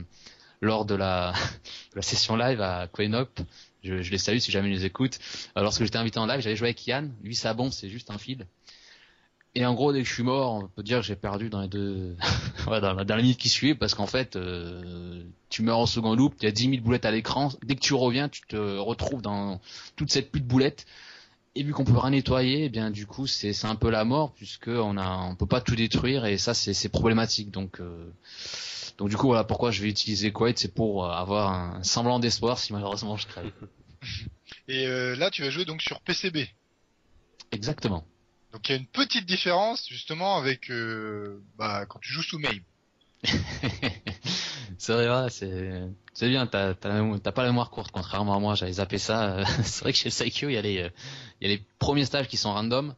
[0.62, 1.34] lors de la,
[2.02, 3.42] session live à Quenop
[3.84, 5.20] je, je les salue si jamais ils les écoutent.
[5.56, 7.14] Lorsque j'étais invité en live, j'avais joué avec Yann.
[7.22, 8.48] Lui, sa bombe, c'est juste un fil.
[9.56, 11.62] Et en gros, dès que je suis mort, on peut dire que j'ai perdu dans
[11.62, 12.16] les deux,
[12.68, 16.34] ouais, dans, la, minute qui suit, parce qu'en fait, euh, tu meurs en second loop,
[16.42, 17.52] il y a 10 000 boulettes à l'écran.
[17.64, 19.62] Dès que tu reviens, tu te retrouves dans
[19.96, 20.88] toute cette pluie de boulettes.
[21.56, 24.06] Et vu qu'on peut rien nettoyer, eh bien du coup, c'est c'est un peu la
[24.06, 27.52] mort puisque on a on peut pas tout détruire et ça c'est c'est problématique.
[27.52, 28.12] Donc euh,
[28.98, 32.58] donc du coup voilà pourquoi je vais utiliser Quaid, c'est pour avoir un semblant d'espoir
[32.58, 33.52] si malheureusement je crève.
[34.68, 36.48] Et euh, là tu vas jouer donc sur PCB.
[37.52, 38.04] Exactement.
[38.54, 42.38] Donc il y a une petite différence justement avec euh, bah, quand tu joues sous
[42.38, 42.62] MAME.
[44.78, 46.46] c'est vrai, c'est bien.
[46.46, 48.54] T'as pas la mémoire courte, contrairement à moi.
[48.54, 49.44] J'avais zappé ça.
[49.64, 50.74] c'est vrai que chez Psycho, il y a les
[51.42, 52.96] y a les premiers stages qui sont random.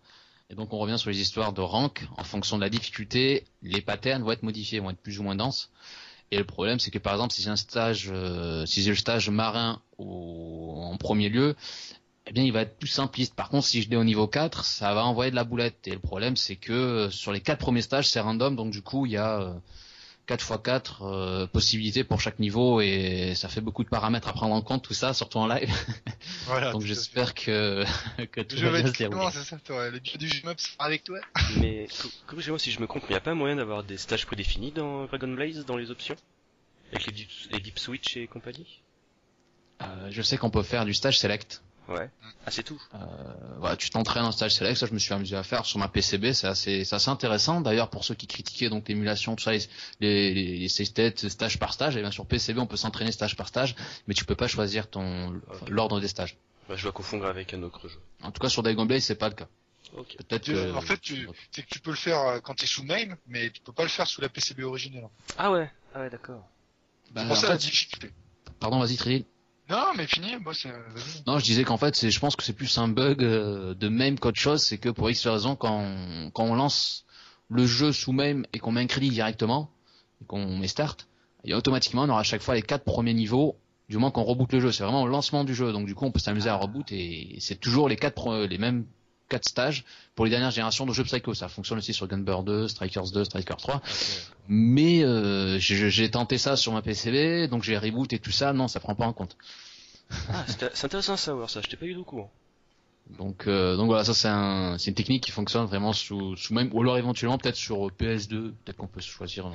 [0.50, 3.46] Et donc on revient sur les histoires de rank en fonction de la difficulté.
[3.64, 5.72] Les patterns vont être modifiés, vont être plus ou moins denses.
[6.32, 9.30] Et le problème, c'est que par exemple, si j'ai un stage, euh, si le stage
[9.30, 11.56] marin en premier lieu,
[12.28, 13.36] eh bien, il va être plus simpliste.
[13.36, 15.88] Par contre, si je l'ai au niveau 4, ça va envoyer de la boulette.
[15.88, 18.82] Et le problème, c'est que euh, sur les quatre premiers stages, c'est random, donc du
[18.82, 19.54] coup, il y a euh,
[20.28, 24.56] 4 x 4 possibilités pour chaque niveau et ça fait beaucoup de paramètres à prendre
[24.56, 25.72] en compte tout ça surtout en live.
[26.48, 27.84] Voilà, Donc j'espère que
[28.32, 29.28] que tout va bien se dérouler.
[29.32, 31.20] c'est ça, toi, le du jeu sera avec toi?
[31.60, 31.88] mais
[32.26, 34.72] corrigez-moi si je me trompe, mais il n'y a pas moyen d'avoir des stages prédéfinis
[34.72, 36.16] dans Dragon Blaze dans les options?
[36.92, 38.82] Avec les deep, les deep switch et compagnie?
[39.84, 41.62] Euh, Je sais qu'on peut faire du stage select.
[41.88, 42.10] Ouais.
[42.46, 42.82] Ah, c'est tout.
[42.96, 42.98] Euh,
[43.60, 45.88] voilà, tu t'entraînes en stage select, ça je me suis amusé à faire sur ma
[45.88, 47.62] PCB, c'est assez, c'est assez intéressant.
[47.62, 49.60] D'ailleurs, pour ceux qui critiquaient donc l'émulation, tout ça, les,
[50.00, 53.76] les, les stage par stage, et bien sur PCB on peut s'entraîner stage par stage,
[54.08, 56.38] mais tu peux pas choisir ton l'ordre des stages.
[56.68, 58.00] Bah, je dois confondre avec un autre jeu.
[58.24, 59.48] En tout cas, sur Dragon Blade, c'est pas le cas.
[59.96, 60.18] Okay.
[60.18, 60.74] Peut-être que...
[60.74, 63.52] En fait, tu, c'est que tu peux le faire euh, quand t'es sous main, mais
[63.52, 65.08] tu peux pas le faire sous la PCB originelle.
[65.38, 66.44] Ah ouais, ah ouais, d'accord.
[67.12, 68.12] Bah, c'est pour ça la difficulté.
[68.60, 69.26] Pardon, vas-y, Trilly.
[69.70, 70.70] Non, mais fini, moi c'est.
[71.26, 74.20] Non, je disais qu'en fait, je pense que c'est plus un bug euh, de même
[74.20, 77.06] qu'autre chose, c'est que pour X raison, quand on, quand on lance
[77.50, 79.72] le jeu sous même et qu'on met un crédit directement,
[80.22, 81.08] et qu'on met start,
[81.44, 83.56] et automatiquement on aura à chaque fois les quatre premiers niveaux
[83.90, 84.72] du moment qu'on reboot le jeu.
[84.72, 87.38] C'est vraiment le lancement du jeu, donc du coup on peut s'amuser à reboot et
[87.40, 88.86] c'est toujours les quatre les mêmes
[89.30, 89.84] quatre stages
[90.16, 91.34] pour les dernières générations de jeux Psycho.
[91.34, 93.82] Ça fonctionne aussi sur Gunbird 2, Strikers 2, Strikers 3.
[94.48, 98.54] Mais euh, j'ai tenté ça sur ma PCB, donc j'ai reboot et tout ça.
[98.54, 99.38] Non, ça prend pas en compte.
[100.30, 101.62] Ah, c'est intéressant à savoir ça.
[101.62, 102.32] Je t'ai pas eu au courant.
[103.18, 106.70] Donc, euh, donc voilà, ça c'est un, une technique qui fonctionne vraiment sous, sous même,
[106.74, 109.52] ou alors éventuellement peut-être sur PS2, peut-être qu'on peut choisir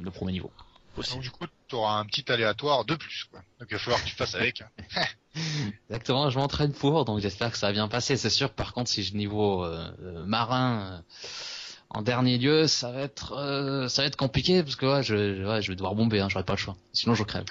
[0.00, 0.50] le premier niveau.
[0.96, 3.40] Donc du coup, tu auras un petit aléatoire de plus, quoi.
[3.58, 4.62] Donc il va falloir que tu fasses avec.
[5.88, 8.16] Exactement, je m'entraîne pour, donc j'espère que ça va bien passer.
[8.16, 10.98] C'est sûr, par contre, si je niveau euh, euh, marin euh,
[11.90, 15.62] en dernier lieu, ça va être ça va être compliqué parce que ouais, je, ouais,
[15.62, 16.76] je vais devoir bomber, hein, j'aurai pas le choix.
[16.92, 17.44] Sinon, je crève.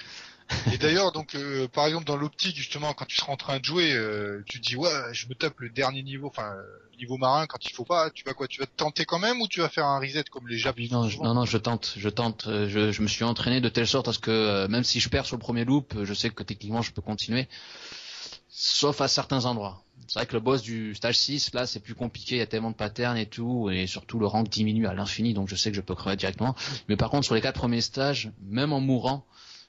[0.72, 3.64] Et d'ailleurs, donc, euh, par exemple, dans l'optique, justement, quand tu seras en train de
[3.64, 6.54] jouer, euh, tu te dis, ouais, je me tape le dernier niveau, enfin,
[6.98, 9.40] niveau marin, quand il faut pas, tu vas quoi Tu vas te tenter quand même
[9.40, 12.08] ou tu vas faire un reset comme les Japs non, non, non, je tente, je
[12.08, 12.46] tente.
[12.46, 15.08] Euh, je, je, me suis entraîné de telle sorte à ce que, même si je
[15.08, 17.48] perds sur le premier loop, je sais que techniquement, je peux continuer,
[18.48, 19.82] sauf à certains endroits.
[20.08, 22.46] C'est vrai que le boss du stage 6, là, c'est plus compliqué, il y a
[22.46, 25.70] tellement de patterns et tout, et surtout le rank diminue à l'infini, donc je sais
[25.70, 26.54] que je peux crever directement.
[26.88, 29.24] Mais par contre, sur les quatre premiers stages, même en mourant,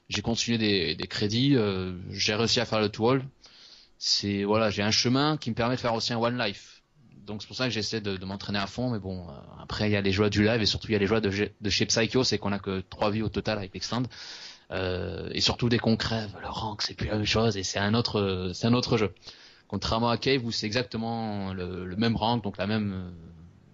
[0.08, 3.24] j'ai continué des, des crédits, euh, j'ai réussi à faire le tool.
[3.98, 6.82] C'est voilà, j'ai un chemin qui me permet de faire aussi un one life.
[7.26, 9.32] Donc c'est pour ça que j'essaie de, de m'entraîner à fond, mais bon, euh,
[9.62, 11.20] après il y a les joies du live et surtout il y a les joies
[11.20, 14.02] de, de chez Psycho, c'est qu'on a que trois vies au total avec l'extend.
[14.70, 17.78] Euh, et surtout dès qu'on crève, le rank c'est plus la même chose et c'est
[17.78, 19.14] un autre, c'est un autre jeu.
[19.68, 23.12] Contrairement à Cave où c'est exactement le, le, même rank, donc la même,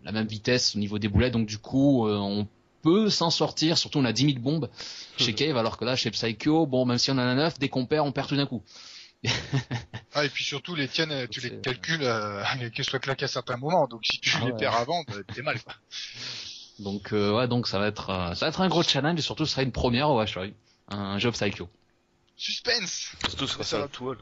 [0.04, 2.46] la même vitesse au niveau des boulets, donc du coup euh, on
[2.82, 4.70] peut s'en sortir, surtout on a 10 000 bombes
[5.18, 7.68] chez Cave, alors que là chez Psycho, bon même si on en a 9, dès
[7.68, 8.62] qu'on perd, on perd tout d'un coup.
[10.14, 12.42] ah et puis surtout les tiennes, tu les calcules euh,
[12.74, 15.42] qu'elles soient claquées à certains moments, donc si tu ah les perds avant, bah, t'es
[15.42, 15.74] mal quoi.
[16.78, 19.22] Donc euh, ouais donc ça va être euh, ça va être un gros challenge et
[19.22, 20.38] surtout ce sera une première au Watch
[20.88, 21.68] un jeu Psycho.
[22.36, 23.12] Suspense.
[23.28, 24.16] Surtout ce sera ça quoi.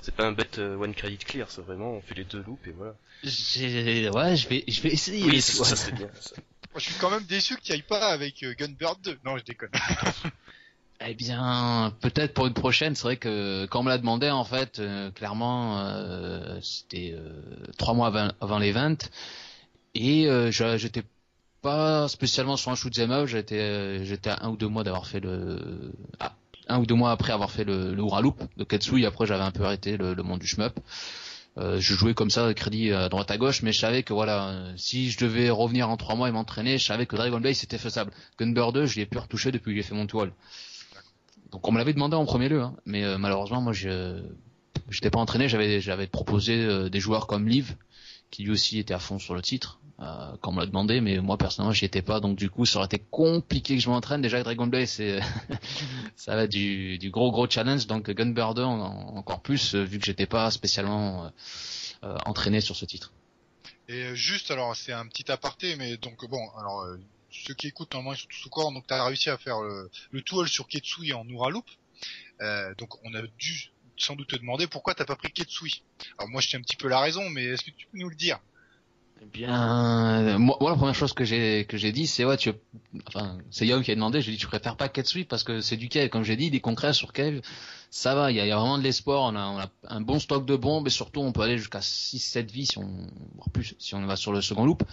[0.00, 2.66] C'est pas un bête euh, one credit clear, c'est vraiment on fait les deux loops
[2.66, 2.94] et voilà.
[3.24, 5.24] Ouais, je vais je vais essayer.
[5.24, 6.08] Oui, ça, c'est bien.
[6.20, 6.36] Ça.
[6.78, 9.18] Je suis quand même déçu que tu ailles pas avec euh, Gunbird 2.
[9.24, 9.70] Non, je déconne.
[11.00, 12.96] Eh bien, peut-être pour une prochaine.
[12.96, 17.40] C'est vrai que quand on me l'a demandé, en fait, euh, clairement, euh, c'était euh,
[17.76, 18.96] trois mois avant, avant l'event,
[19.94, 21.04] et j'étais
[21.62, 23.26] pas spécialement sur un shoot 'em up.
[23.28, 23.60] J'étais,
[24.28, 26.34] à un ou deux mois d'avoir fait le, ah,
[26.68, 29.06] un ou deux mois après avoir fait le, le loop de Ketsui.
[29.06, 30.80] Après, j'avais un peu arrêté le, le monde du shmup.
[31.58, 34.48] Euh, je jouais comme ça, crédit à droite à gauche, mais je savais que voilà,
[34.50, 37.58] euh, si je devais revenir en trois mois et m'entraîner, je savais que Dragon Blaze
[37.58, 38.12] c'était faisable.
[38.38, 40.32] Gunbird 2, je l'ai plus retouché depuis que j'ai fait mon toile.
[41.50, 44.22] Donc on me l'avait demandé en premier lieu, hein, mais euh, malheureusement moi je
[44.90, 47.76] j'étais pas entraîné, j'avais j'avais proposé euh, des joueurs comme Liv
[48.30, 51.00] qui lui aussi était à fond sur le titre euh, quand on me l'a demandé,
[51.00, 53.88] mais moi personnellement j'y étais pas, donc du coup ça aurait été compliqué que je
[53.88, 54.22] m'entraîne.
[54.22, 55.20] Déjà Dragon Blaze c'est
[56.16, 59.82] ça va du, du gros gros challenge, donc Gunbird 2 en- en- encore plus euh,
[59.84, 61.28] vu que j'étais pas spécialement euh,
[62.04, 63.12] euh, entraîné sur ce titre.
[63.88, 66.96] Et euh, juste, alors c'est un petit aparté, mais donc bon, alors euh,
[67.30, 69.90] ceux qui écoutent normalement ils sont tous au courant, donc t'as réussi à faire le,
[70.10, 71.66] le tool sur Ketsui en Noura Loop.
[72.40, 75.82] Euh, donc on a dû sans doute te demander pourquoi t'as pas pris Ketsui.
[76.18, 78.08] Alors moi je tiens un petit peu la raison, mais est-ce que tu peux nous
[78.08, 78.38] le dire?
[79.20, 82.52] Eh bien, euh, moi, la première chose que j'ai que j'ai dit, c'est ouais, tu,
[83.08, 84.20] enfin, c'est Yom qui a demandé.
[84.22, 86.08] J'ai dit, tu préfères pas Ketsui parce que c'est du cave.
[86.08, 87.40] Comme j'ai dit, des concrets sur cave,
[87.90, 88.30] ça va.
[88.30, 89.22] Il y y a vraiment de l'espoir.
[89.24, 91.80] On a, on a un bon stock de bombes et surtout, on peut aller jusqu'à
[91.80, 94.84] 6-7 vies si on, voire plus, si on va sur le second loop.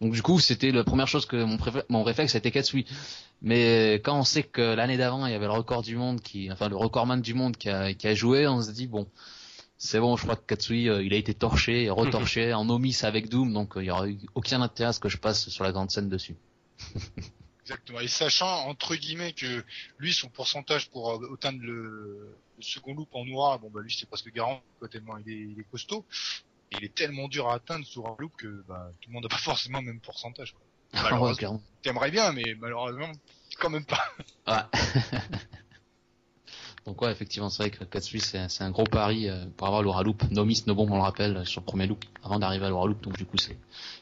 [0.00, 2.86] Donc du coup, c'était la première chose que mon, préfé- mon réflexe, c'était Ketsui.
[3.42, 6.50] Mais quand on sait que l'année d'avant, il y avait le record du monde qui,
[6.50, 9.06] enfin, le recordman du monde qui a, qui a joué, on se dit bon.
[9.84, 12.98] C'est bon, je crois que Katsui, euh, il a été torché et retorché en omis
[13.02, 15.50] avec Doom, donc euh, il y aura eu aucun intérêt à ce que je passe
[15.50, 16.36] sur la grande scène dessus.
[17.60, 18.00] Exactement.
[18.00, 19.62] Et sachant entre guillemets que
[19.98, 23.92] lui son pourcentage pour euh, atteindre le, le second loop en Noura, bon bah lui
[23.92, 26.06] c'est presque garant, quoi, tellement il est, il est costaud.
[26.72, 29.24] Et il est tellement dur à atteindre sur un loop que bah, tout le monde
[29.24, 30.54] n'a pas forcément le même pourcentage.
[30.54, 30.62] Quoi.
[30.94, 31.60] Ouais, Malheureusement.
[31.82, 33.12] T'aimerais bien, mais malheureusement
[33.58, 34.02] quand même pas.
[34.46, 34.80] Ouais.
[36.86, 39.82] Donc ouais, effectivement, c'est vrai que Katsui, c'est c'est un gros pari euh, pour avoir
[39.82, 40.22] l'aura loop.
[40.30, 42.68] No miss, no bomb, on le rappelle, euh, sur le premier loop, avant d'arriver à
[42.68, 43.56] l'aura loop, donc du coup, c'est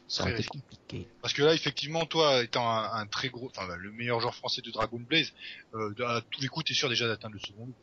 [0.07, 1.07] ça aurait été compliqué.
[1.21, 4.61] Parce que là, effectivement, toi, étant un, un très gros, enfin, le meilleur joueur français
[4.61, 5.31] de Dragon Blaze,
[5.75, 7.75] euh, à tous les coups, t'es sûr déjà d'atteindre le second loop.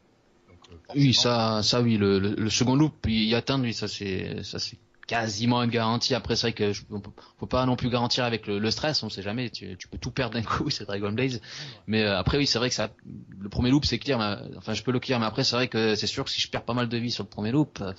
[0.48, 3.88] Donc, euh, Oui, ça, ça oui, le, le, le second loop, y atteindre, oui, ça
[3.88, 4.76] c'est, ça c'est
[5.11, 6.14] quasiment une garantie.
[6.14, 7.02] Après, c'est vrai que je, on
[7.40, 10.34] faut pas non plus garantir avec le, stress, on sait jamais, tu, peux tout perdre
[10.34, 11.40] d'un coup, c'est Dragon Blaze.
[11.88, 12.90] Mais euh, après, oui, c'est vrai que ça,
[13.40, 15.66] le premier loop, c'est clear, mais, enfin, je peux le clear, mais après, c'est vrai
[15.66, 17.80] que c'est sûr que si je perds pas mal de vie sur le premier loop,
[17.80, 17.92] euh,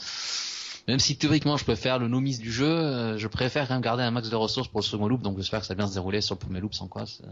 [0.88, 3.84] même si théoriquement je peux faire le nomis du jeu, euh, je préfère quand même
[3.84, 5.88] garder un max de ressources pour le second loop, donc j'espère que ça va bien
[5.88, 7.26] se dérouler sur le premier loop, sans quoi, ça,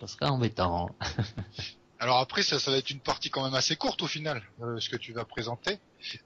[0.00, 0.88] ça serait embêtant.
[2.00, 4.78] Alors après, ça, ça va être une partie quand même assez courte au final, euh,
[4.78, 5.78] ce que tu vas présenter.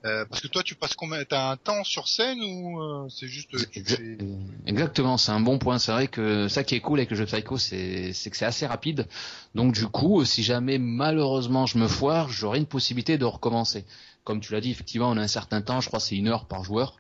[0.05, 3.27] Euh, parce que toi, tu passes combien T'as un temps sur scène ou euh, c'est
[3.27, 5.79] juste fais- euh, Exactement, c'est un bon point.
[5.79, 8.45] C'est vrai que ça qui est cool avec le jeu de Psycho, c'est que c'est
[8.45, 9.09] assez rapide.
[9.55, 13.87] Donc du coup, si jamais malheureusement je me foire, j'aurai une possibilité de recommencer.
[14.25, 15.81] Comme tu l'as dit, effectivement, on a un certain temps.
[15.81, 16.97] Je crois que c'est une heure par joueur.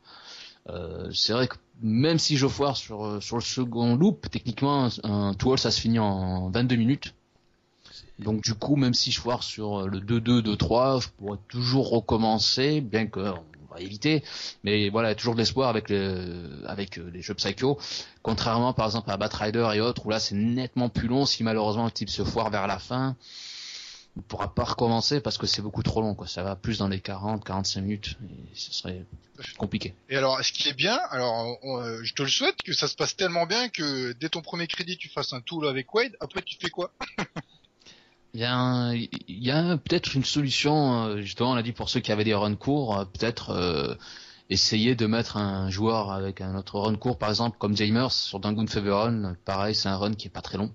[0.70, 5.11] Euh, c'est vrai que même si je foire sur sur le second loop, techniquement un,
[5.29, 7.14] un tool ça se finit en 22 minutes.
[8.23, 11.91] Donc du coup, même si je foire sur euh, le 2-2, 2-3, je pourrais toujours
[11.91, 14.23] recommencer, bien que on va éviter.
[14.64, 17.79] Mais voilà, toujours de l'espoir avec le, avec euh, les jeux Psycho.
[18.23, 21.27] Contrairement par exemple à Batrider et autres, où là c'est nettement plus long.
[21.27, 23.16] Si malheureusement le type se foire vers la fin,
[24.16, 26.14] on pourra pas recommencer parce que c'est beaucoup trop long.
[26.14, 26.27] Quoi.
[26.27, 28.16] Ça va plus dans les 40, 45 minutes.
[28.23, 29.05] Et ce serait
[29.57, 29.95] compliqué.
[30.11, 32.95] Et alors, ce qui est bien, alors euh, je te le souhaite que ça se
[32.95, 36.16] passe tellement bien que dès ton premier crédit, tu fasses un tool avec Wade.
[36.20, 36.93] Après, tu fais quoi?
[38.35, 41.72] Il y a, un- il y a peut-être une solution, euh, justement, on a dit
[41.72, 43.95] pour ceux qui avaient des runs courts, euh, peut-être euh,
[44.49, 48.41] essayer de mettre un joueur avec un autre run court, par exemple comme Jamers sur
[48.41, 49.35] Dangun Fever Run.
[49.45, 50.72] Pareil, c'est un run qui est pas très long.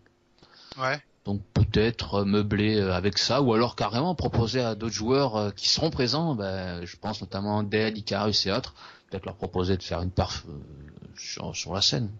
[0.77, 1.01] Ouais.
[1.25, 6.35] Donc peut-être meubler avec ça, ou alors carrément proposer à d'autres joueurs qui seront présents,
[6.35, 8.75] ben, je pense notamment Dead, Icarus et autres,
[9.09, 10.45] peut-être leur proposer de faire une perf
[11.17, 12.11] sur, sur la scène.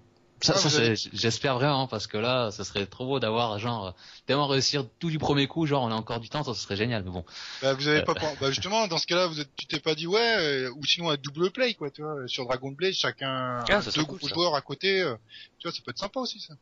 [0.42, 3.96] Ça, Ah, ça, avez- j'espère vraiment parce que là, ça serait trop beau d'avoir genre
[4.28, 6.76] tellement réussir tout du premier coup, genre on a encore du temps, ça ce serait
[6.76, 7.04] génial.
[7.04, 7.26] Mais bon,
[7.64, 8.04] Bah, vous avez Euh.
[8.04, 10.86] pas, bah justement, dans ce cas-là, vous êtes, tu t'es pas dit ouais, euh, ou
[10.86, 14.54] sinon un double play quoi, tu vois, sur Dragon Blade, chacun Ah, deux cool, joueurs
[14.54, 15.16] à côté, euh,
[15.58, 16.54] tu vois, ça peut être sympa aussi ça.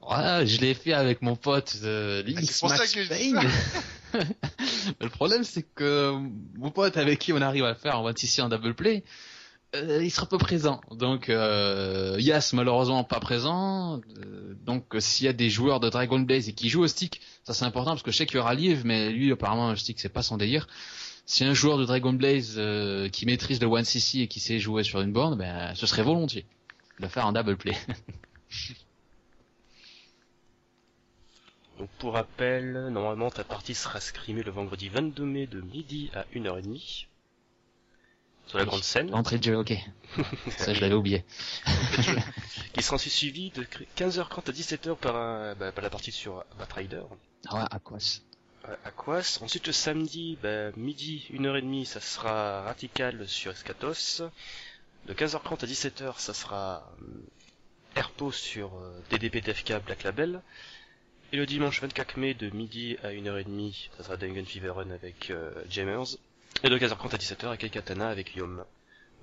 [0.00, 3.06] voilà, je l'ai fait avec mon pote euh, Lynx Ah, c'est pour ça Max que
[3.08, 3.40] Payne.
[5.00, 6.12] le problème c'est que
[6.56, 9.04] mon pote avec qui on arrive à le faire en 26 en double play,
[9.74, 10.80] euh, il sera pas présent.
[10.90, 14.00] Donc euh, Yas malheureusement pas présent.
[14.18, 17.20] Euh, donc s'il y a des joueurs de Dragon Blaze et qui jouent au stick,
[17.44, 19.76] ça c'est important parce que je sais qu'il y aura Liv, mais lui apparemment le
[19.76, 20.68] stick c'est pas son délire.
[21.26, 22.58] Si un joueur de Dragon Blaze
[23.12, 26.46] qui maîtrise le 1cc et qui sait jouer sur une borne, ben ce serait volontiers
[27.00, 27.76] de faire en double play.
[31.78, 36.24] Donc pour rappel, normalement ta partie sera scrimée le vendredi 22 mai de midi à
[36.34, 37.06] 1h30
[38.48, 39.14] sur la grande scène.
[39.14, 39.74] Entrée de jeu, ok.
[40.56, 41.24] Ça, je l'avais oublié.
[42.72, 43.64] qui sera ensuite suivi de
[43.96, 47.02] 15h30 à 17h par, un, bah, par la partie sur Batrider.
[47.48, 48.20] Ah ouais, Aquas.
[48.84, 49.38] Aquas.
[49.42, 54.22] Ensuite le samedi, bah, midi, 1h30, ça sera Ratical sur Escatos.
[55.06, 56.90] De 15h30 à 17h, ça sera
[57.96, 60.42] Airpo sur euh, DDP TFK Black Label.
[61.32, 65.30] Et le dimanche 24 mai de midi à 1h30, ça sera Dungeon Fever Run avec
[65.30, 66.16] euh, Jamers.
[66.64, 68.64] Et de 15h30 à 17h avec Katana avec Yom.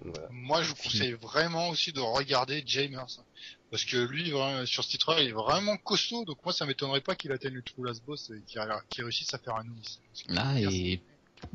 [0.02, 0.28] Voilà.
[0.32, 3.24] Moi, je vous conseille vraiment aussi de regarder Jamers.
[3.72, 4.32] Parce que lui,
[4.66, 6.24] sur ce titre il est vraiment costaud.
[6.26, 9.38] Donc moi, ça m'étonnerait pas qu'il atteigne le True Last Boss et qu'il réussisse à
[9.38, 10.00] faire un Nounis.
[10.30, 11.02] Là, et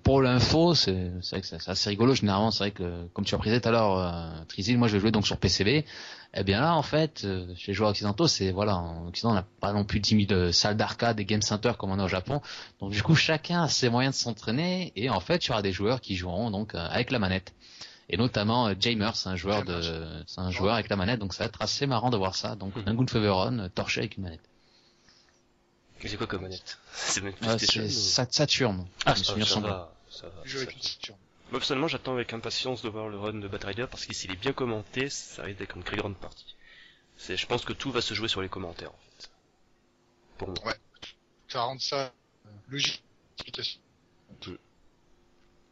[0.02, 2.14] pour l'info, c'est vrai que c'est assez rigolo.
[2.14, 4.94] Généralement, c'est vrai que, comme tu as précisé tout à l'heure, euh, Trizil, moi je
[4.94, 5.84] vais jouer donc sur PCB.
[6.32, 9.34] Eh bien là, en fait, euh, chez les joueurs occidentaux, c'est voilà, en Occident, on
[9.34, 12.08] n'a pas non plus 10 000 salles d'arcade et game center comme on a au
[12.08, 12.40] Japon.
[12.80, 15.62] Donc du coup, chacun a ses moyens de s'entraîner et en fait, il y aura
[15.62, 17.52] des joueurs qui joueront donc euh, avec la manette.
[18.08, 21.34] Et notamment euh, Jamers, c'est un joueur de, c'est un joueur avec la manette, donc
[21.34, 22.54] ça va être assez marrant de voir ça.
[22.54, 24.40] Donc un Gun Feveron torché avec une manette.
[26.08, 28.86] C'est quoi comme manette C'est même C'est Saturn.
[29.04, 30.42] Ah, ça, ça, va, ça va.
[30.44, 31.18] Je avec Saturn.
[31.50, 34.36] Moi personnellement j'attends avec impatience de voir le run de Batrider parce que s'il est
[34.36, 36.54] bien commenté, ça risque d'être une très grande partie.
[37.16, 39.30] C'est, je pense que tout va se jouer sur les commentaires en fait.
[40.38, 40.58] Pour moi.
[40.64, 40.74] Ouais.
[41.48, 42.12] Ça rend ça
[42.46, 43.02] euh, logique.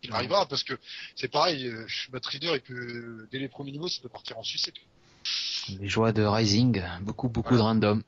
[0.03, 0.75] Il arrivera parce que
[1.15, 4.75] c'est pareil, euh, Batrider et que dès les premiers niveaux ça peut partir en sucette.
[5.69, 8.03] Les joies de Rising, beaucoup beaucoup de random.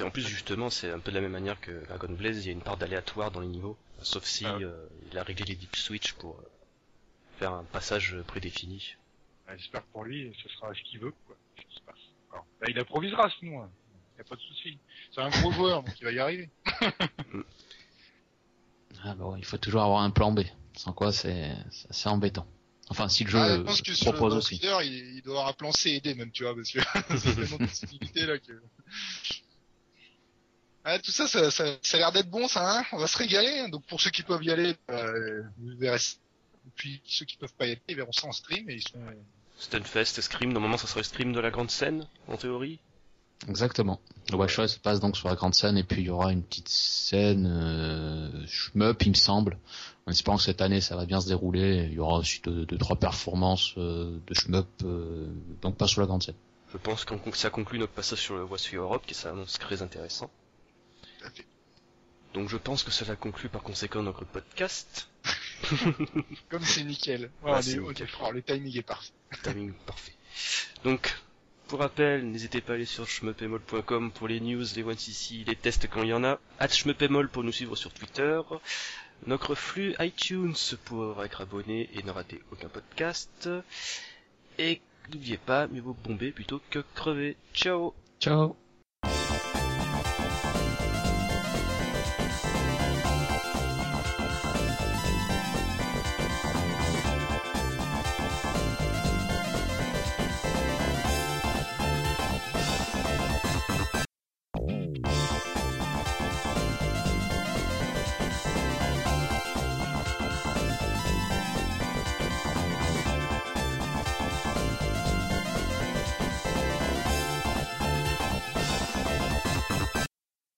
[0.00, 2.48] En plus justement c'est un peu de la même manière que Dragon Blaze, il y
[2.48, 4.56] a une part d'aléatoire dans les niveaux, sauf si ah.
[4.60, 6.50] euh, il a réglé les deep switch pour euh,
[7.38, 8.96] faire un passage prédéfini.
[9.56, 11.36] J'espère que pour lui, ce sera ce qu'il veut, quoi.
[11.56, 11.82] Ce qui
[12.32, 13.70] Alors, bah, il improvisera, sinon, hein.
[14.16, 14.78] y a pas de souci.
[15.14, 16.48] C'est un gros joueur, donc il va y arriver.
[19.04, 20.40] ah bon, il faut toujours avoir un plan B.
[20.74, 21.52] Sans quoi, c'est
[21.90, 22.46] assez embêtant.
[22.88, 24.54] Enfin, si le jeu ah, je pense que propose aussi.
[24.54, 26.80] Leader, il, il, doit avoir un plan C et D même, tu vois, parce que
[27.18, 28.52] c'est tellement de possibilités là que.
[30.98, 32.78] Tout ça, ça, ça, ça a l'air d'être bon, ça.
[32.78, 33.60] Hein on va se régaler.
[33.60, 33.68] Hein.
[33.68, 35.98] Donc pour ceux qui peuvent y aller, euh, vous verrez
[36.64, 38.82] et puis ceux qui peuvent pas y aller, ils verront ça en stream et ils
[38.82, 38.98] sont.
[39.58, 42.80] Stunfest, Scream, normalement ça serait le stream de la grande scène, en théorie.
[43.48, 44.00] Exactement.
[44.30, 46.42] Le Watch se passe donc sur la grande scène et puis il y aura une
[46.42, 49.58] petite scène euh, shmup, il me semble.
[50.06, 51.88] En espérant que cette année ça va bien se dérouler.
[51.90, 55.26] Il y aura aussi deux, trois performances euh, de shmup, euh,
[55.60, 56.36] donc pas sur la grande scène.
[56.72, 60.30] Je pense que ça conclut notre passage sur le Voice Europe qui s'annonce très intéressant.
[62.34, 65.08] Donc je pense que cela conclut par conséquent notre podcast.
[66.48, 67.30] Comme c'est nickel.
[67.42, 69.12] Ouais, le timing est parfait.
[69.30, 70.14] Le timing parfait.
[70.84, 71.14] Donc,
[71.68, 75.56] pour rappel, n'hésitez pas à aller sur schmepemol.com pour les news, les one cc les
[75.56, 76.40] tests quand il y en a.
[76.58, 78.40] At schmepemol pour nous suivre sur Twitter.
[79.26, 83.48] Notre flux iTunes pour être abonné et ne rater aucun podcast.
[84.58, 84.80] Et
[85.12, 87.36] n'oubliez pas, mieux vaut bomber plutôt que crever.
[87.54, 88.56] Ciao Ciao